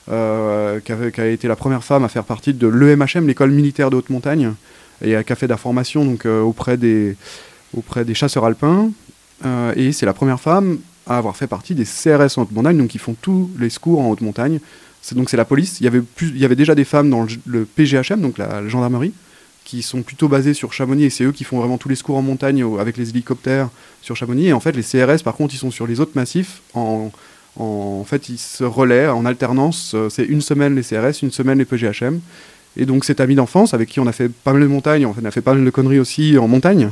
euh, 0.09 0.79
qui, 0.79 0.91
a, 0.91 1.27
été 1.27 1.47
la 1.47 1.55
première 1.55 1.83
femme 1.83 2.03
à 2.03 2.09
faire 2.09 2.23
partie 2.23 2.53
de 2.53 2.67
l'EMHM, 2.67 3.27
l'école 3.27 3.51
militaire 3.51 3.89
de 3.89 3.95
haute 3.95 4.09
montagne, 4.09 4.53
et 5.01 5.15
qui 5.23 5.33
a 5.33 5.35
fait 5.35 5.47
de 5.47 5.51
la 5.51 5.57
formation 5.57 6.05
donc, 6.05 6.25
euh, 6.25 6.41
auprès, 6.41 6.77
des, 6.77 7.15
auprès 7.75 8.03
des 8.03 8.13
chasseurs 8.13 8.45
alpins. 8.45 8.89
et 9.75 9.91
c'est 9.91 10.05
la 10.05 10.13
première 10.13 10.39
femme 10.39 10.79
à 11.07 11.17
avoir 11.17 11.35
fait 11.35 11.47
partie 11.47 11.75
des 11.75 11.85
CRS 11.85 12.37
en 12.37 12.43
haute 12.43 12.51
montagne, 12.51 12.77
donc 12.77 12.89
qui 12.89 12.99
font 12.99 13.15
tous 13.21 13.49
les 13.59 13.69
secours 13.69 14.01
en 14.01 14.09
haute 14.09 14.21
montagne. 14.21 14.59
Donc 15.13 15.29
c'est 15.29 15.37
la 15.37 15.45
police. 15.45 15.81
Il 15.81 15.83
y, 15.83 15.87
avait 15.87 16.01
plus, 16.01 16.29
il 16.29 16.39
y 16.39 16.45
avait 16.45 16.55
déjà 16.55 16.75
des 16.75 16.85
femmes 16.85 17.09
dans 17.09 17.27
le 17.45 17.65
PGHM, 17.65 18.21
donc 18.21 18.37
la 18.37 18.65
gendarmerie 18.67 19.13
qui 19.63 19.81
sont 19.81 20.01
plutôt 20.01 20.27
basés 20.27 20.53
sur 20.53 20.73
Chamonix 20.73 21.05
et 21.05 21.09
c'est 21.09 21.23
eux 21.23 21.31
qui 21.31 21.43
font 21.43 21.59
vraiment 21.59 21.77
tous 21.77 21.89
les 21.89 21.95
secours 21.95 22.17
en 22.17 22.21
montagne 22.21 22.63
avec 22.79 22.97
les 22.97 23.09
hélicoptères 23.09 23.69
sur 24.01 24.15
Chamonix. 24.15 24.47
Et 24.47 24.53
en 24.53 24.59
fait, 24.59 24.73
les 24.73 24.83
CRS, 24.83 25.23
par 25.23 25.35
contre, 25.35 25.53
ils 25.53 25.57
sont 25.57 25.71
sur 25.71 25.87
les 25.87 25.99
autres 25.99 26.11
massifs. 26.15 26.61
En, 26.73 27.11
en, 27.57 28.03
fait, 28.03 28.29
ils 28.29 28.37
se 28.37 28.63
relaient 28.63 29.07
en 29.07 29.25
alternance. 29.25 29.93
Euh, 29.95 30.09
c'est 30.09 30.25
une 30.25 30.41
semaine 30.41 30.75
les 30.75 30.81
CRS, 30.81 31.21
une 31.21 31.31
semaine 31.31 31.57
les 31.57 31.65
PGHM. 31.65 32.19
Et 32.75 32.85
donc, 32.85 33.05
cet 33.05 33.21
ami 33.21 33.35
d'enfance 33.35 33.73
avec 33.73 33.89
qui 33.89 33.99
on 33.99 34.07
a 34.07 34.11
fait 34.11 34.29
pas 34.29 34.53
mal 34.53 34.63
de 34.63 34.67
montagnes, 34.67 35.05
on 35.05 35.25
a 35.25 35.31
fait 35.31 35.41
pas 35.41 35.53
mal 35.53 35.63
de 35.63 35.69
conneries 35.69 35.99
aussi 35.99 36.37
en 36.37 36.47
montagne. 36.47 36.89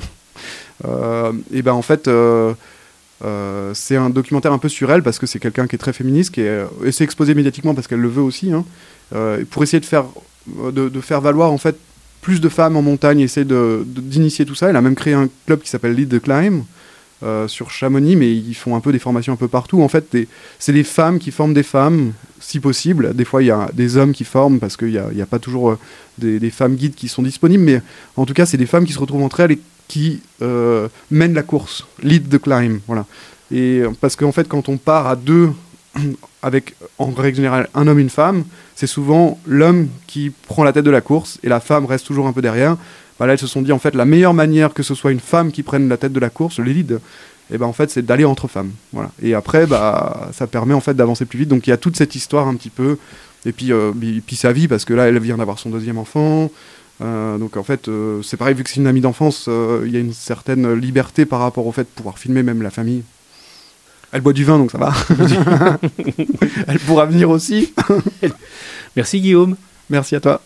Euh, 0.86 1.34
et 1.54 1.62
ben 1.62 1.74
en 1.74 1.82
fait. 1.82 2.08
Euh, 2.08 2.54
c'est 3.74 3.96
un 3.96 4.10
documentaire 4.10 4.52
un 4.52 4.58
peu 4.58 4.70
sur 4.70 4.92
elle 4.92 5.04
parce 5.04 5.20
que 5.20 5.28
c'est 5.28 5.40
quelqu'un 5.40 5.68
qui 5.68 5.76
est 5.76 5.80
très 5.80 5.94
féministe, 5.94 6.32
qui 6.32 6.42
est, 6.42 6.64
et 6.84 6.92
s'est 6.92 7.04
exposé 7.04 7.36
médiatiquement 7.36 7.76
parce 7.76 7.88
qu'elle 7.88 8.00
le 8.00 8.08
veut 8.08 8.22
aussi, 8.22 8.52
hein, 8.52 8.66
pour 9.50 9.64
essayer 9.64 9.80
de 9.80 9.86
faire, 9.86 10.06
de, 10.48 11.02
faire 11.02 11.22
valoir 11.22 11.52
en 11.52 11.58
fait 11.58 11.76
plus 12.22 12.42
de 12.42 12.50
femmes 12.50 12.78
en 12.78 12.82
montagne, 12.82 13.20
essayer 13.20 13.46
d'initier 13.46 14.46
tout 14.46 14.56
ça. 14.56 14.70
Elle 14.70 14.76
a 14.76 14.82
même 14.82 14.96
créé 14.96 15.14
un 15.14 15.30
club 15.46 15.62
qui 15.62 15.70
s'appelle 15.70 15.94
Lead 15.94 16.10
the 16.10 16.22
Climb 16.22 16.64
euh, 17.24 17.48
sur 17.48 17.70
Chamonix, 17.70 18.16
mais 18.16 18.34
ils 18.34 18.56
font 18.56 18.76
un 18.76 18.80
peu 18.80 18.92
des 18.92 18.98
formations 18.98 19.34
un 19.34 19.36
peu 19.36 19.48
partout. 19.48 19.84
En 19.84 19.88
fait, 19.88 20.18
c'est 20.58 20.74
des 20.74 20.84
femmes 20.84 21.20
qui 21.20 21.30
forment 21.30 21.54
des 21.54 21.62
femmes, 21.62 22.14
si 22.40 22.60
possible. 22.60 23.14
Des 23.16 23.26
fois, 23.26 23.44
il 23.44 23.46
y 23.46 23.52
a 23.52 23.70
des 23.74 23.96
hommes 23.96 24.12
qui 24.12 24.24
forment 24.24 24.60
parce 24.60 24.76
qu'il 24.76 25.00
n'y 25.14 25.22
a, 25.22 25.26
pas 25.28 25.38
toujours 25.38 25.70
euh, 25.70 25.80
des, 26.18 26.50
femmes 26.50 26.76
guides 26.76 26.96
qui 26.96 27.08
sont 27.08 27.22
disponibles, 27.22 27.64
mais 27.64 27.82
en 28.18 28.26
tout 28.26 28.34
cas, 28.34 28.48
c'est 28.48 28.58
des 28.58 28.66
femmes 28.66 28.86
qui 28.86 28.94
se 28.94 28.98
retrouvent 29.00 29.22
entre 29.22 29.40
elles 29.40 29.52
et 29.52 29.60
qui 29.92 30.22
euh, 30.42 30.88
mènent 31.10 31.34
la 31.34 31.44
course, 31.44 31.86
lead 32.02 32.30
the 32.30 32.42
climb. 32.42 32.80
Voilà. 32.88 33.06
Et 33.52 33.82
parce 34.00 34.16
qu'en 34.16 34.32
fait, 34.32 34.48
quand 34.48 34.70
on 34.70 34.78
part 34.78 35.06
à 35.06 35.18
deux 35.18 35.52
avec 36.42 36.76
en 36.98 37.12
règle 37.12 37.36
générale 37.36 37.68
un 37.74 37.88
homme 37.88 38.00
et 38.00 38.02
une 38.02 38.10
femme, 38.10 38.46
c'est 38.74 38.88
souvent 38.88 39.38
l'homme 39.46 39.90
qui 40.08 40.32
prend 40.48 40.64
la 40.64 40.72
tête 40.72 40.86
de 40.86 40.92
la 40.92 41.02
course 41.02 41.40
et 41.44 41.50
la 41.50 41.60
femme 41.60 41.86
reste 41.86 42.08
toujours 42.08 42.26
un 42.28 42.32
peu 42.32 42.42
derrière. 42.42 42.78
Bah 43.20 43.28
là, 43.28 43.34
elles 43.34 43.40
se 43.40 43.48
sont 43.48 43.62
dit 43.62 43.74
en 43.74 43.80
fait 43.80 43.94
la 43.94 44.06
meilleure 44.06 44.34
manière 44.34 44.74
que 44.74 44.82
ce 44.82 44.96
soit 44.96 45.12
une 45.12 45.20
femme 45.20 45.52
qui 45.52 45.62
prenne 45.62 45.90
la 45.90 45.98
tête 45.98 46.14
de 46.14 46.22
la 46.22 46.30
course, 46.30 46.60
le 46.60 46.72
lead, 46.72 46.92
et 46.94 47.56
eh 47.56 47.58
ben 47.58 47.66
en 47.66 47.74
fait 47.74 47.92
c'est 47.92 48.06
d'aller 48.06 48.24
entre 48.24 48.48
femmes. 48.48 48.72
Voilà. 48.94 49.12
Et 49.22 49.34
après, 49.34 49.66
bah 49.66 50.30
ça 50.32 50.48
permet 50.48 50.74
en 50.74 50.80
fait 50.80 50.94
d'avancer 50.94 51.26
plus 51.26 51.40
vite. 51.40 51.50
Donc 51.50 51.68
il 51.68 51.72
y 51.72 51.74
a 51.74 51.78
toute 51.78 51.98
cette 51.98 52.16
histoire 52.16 52.48
un 52.48 52.56
petit 52.56 52.70
peu. 52.70 52.98
Et 53.46 53.52
puis, 53.52 53.74
euh, 53.74 53.92
puis 54.26 54.36
sa 54.38 54.54
vie 54.54 54.70
parce 54.70 54.86
que 54.86 54.94
là 54.94 55.10
elle 55.10 55.20
vient 55.20 55.36
d'avoir 55.36 55.60
son 55.60 55.70
deuxième 55.70 55.98
enfant. 55.98 56.50
Euh, 57.02 57.38
donc 57.38 57.58
en 57.58 57.64
fait, 57.64 57.88
euh, 57.88 58.22
c'est 58.22 58.38
pareil, 58.38 58.56
vu 58.56 58.64
que 58.64 58.70
c'est 58.70 58.80
une 58.80 58.88
amie 58.88 59.02
d'enfance, 59.02 59.48
il 59.48 59.92
y 59.92 59.98
a 59.98 60.00
une 60.00 60.14
certaine 60.14 60.74
liberté 60.74 61.26
par 61.26 61.40
rapport 61.40 61.66
au 61.66 61.72
fait 61.72 61.84
de 61.84 61.88
pouvoir 61.88 62.20
filmer 62.20 62.44
même 62.44 62.62
la 62.62 62.72
famille. 62.72 63.04
Elle 64.12 64.22
boit 64.22 64.34
du 64.34 64.44
vin, 64.44 64.58
donc 64.58 64.72
ça 64.72 64.78
va. 64.78 64.94
Elle 66.68 66.80
pourra 66.80 67.06
venir 67.06 67.30
aussi. 67.30 67.74
Merci 68.96 69.22
Guillaume. 69.22 69.56
Merci 69.90 70.16
à 70.16 70.20
toi. 70.20 70.42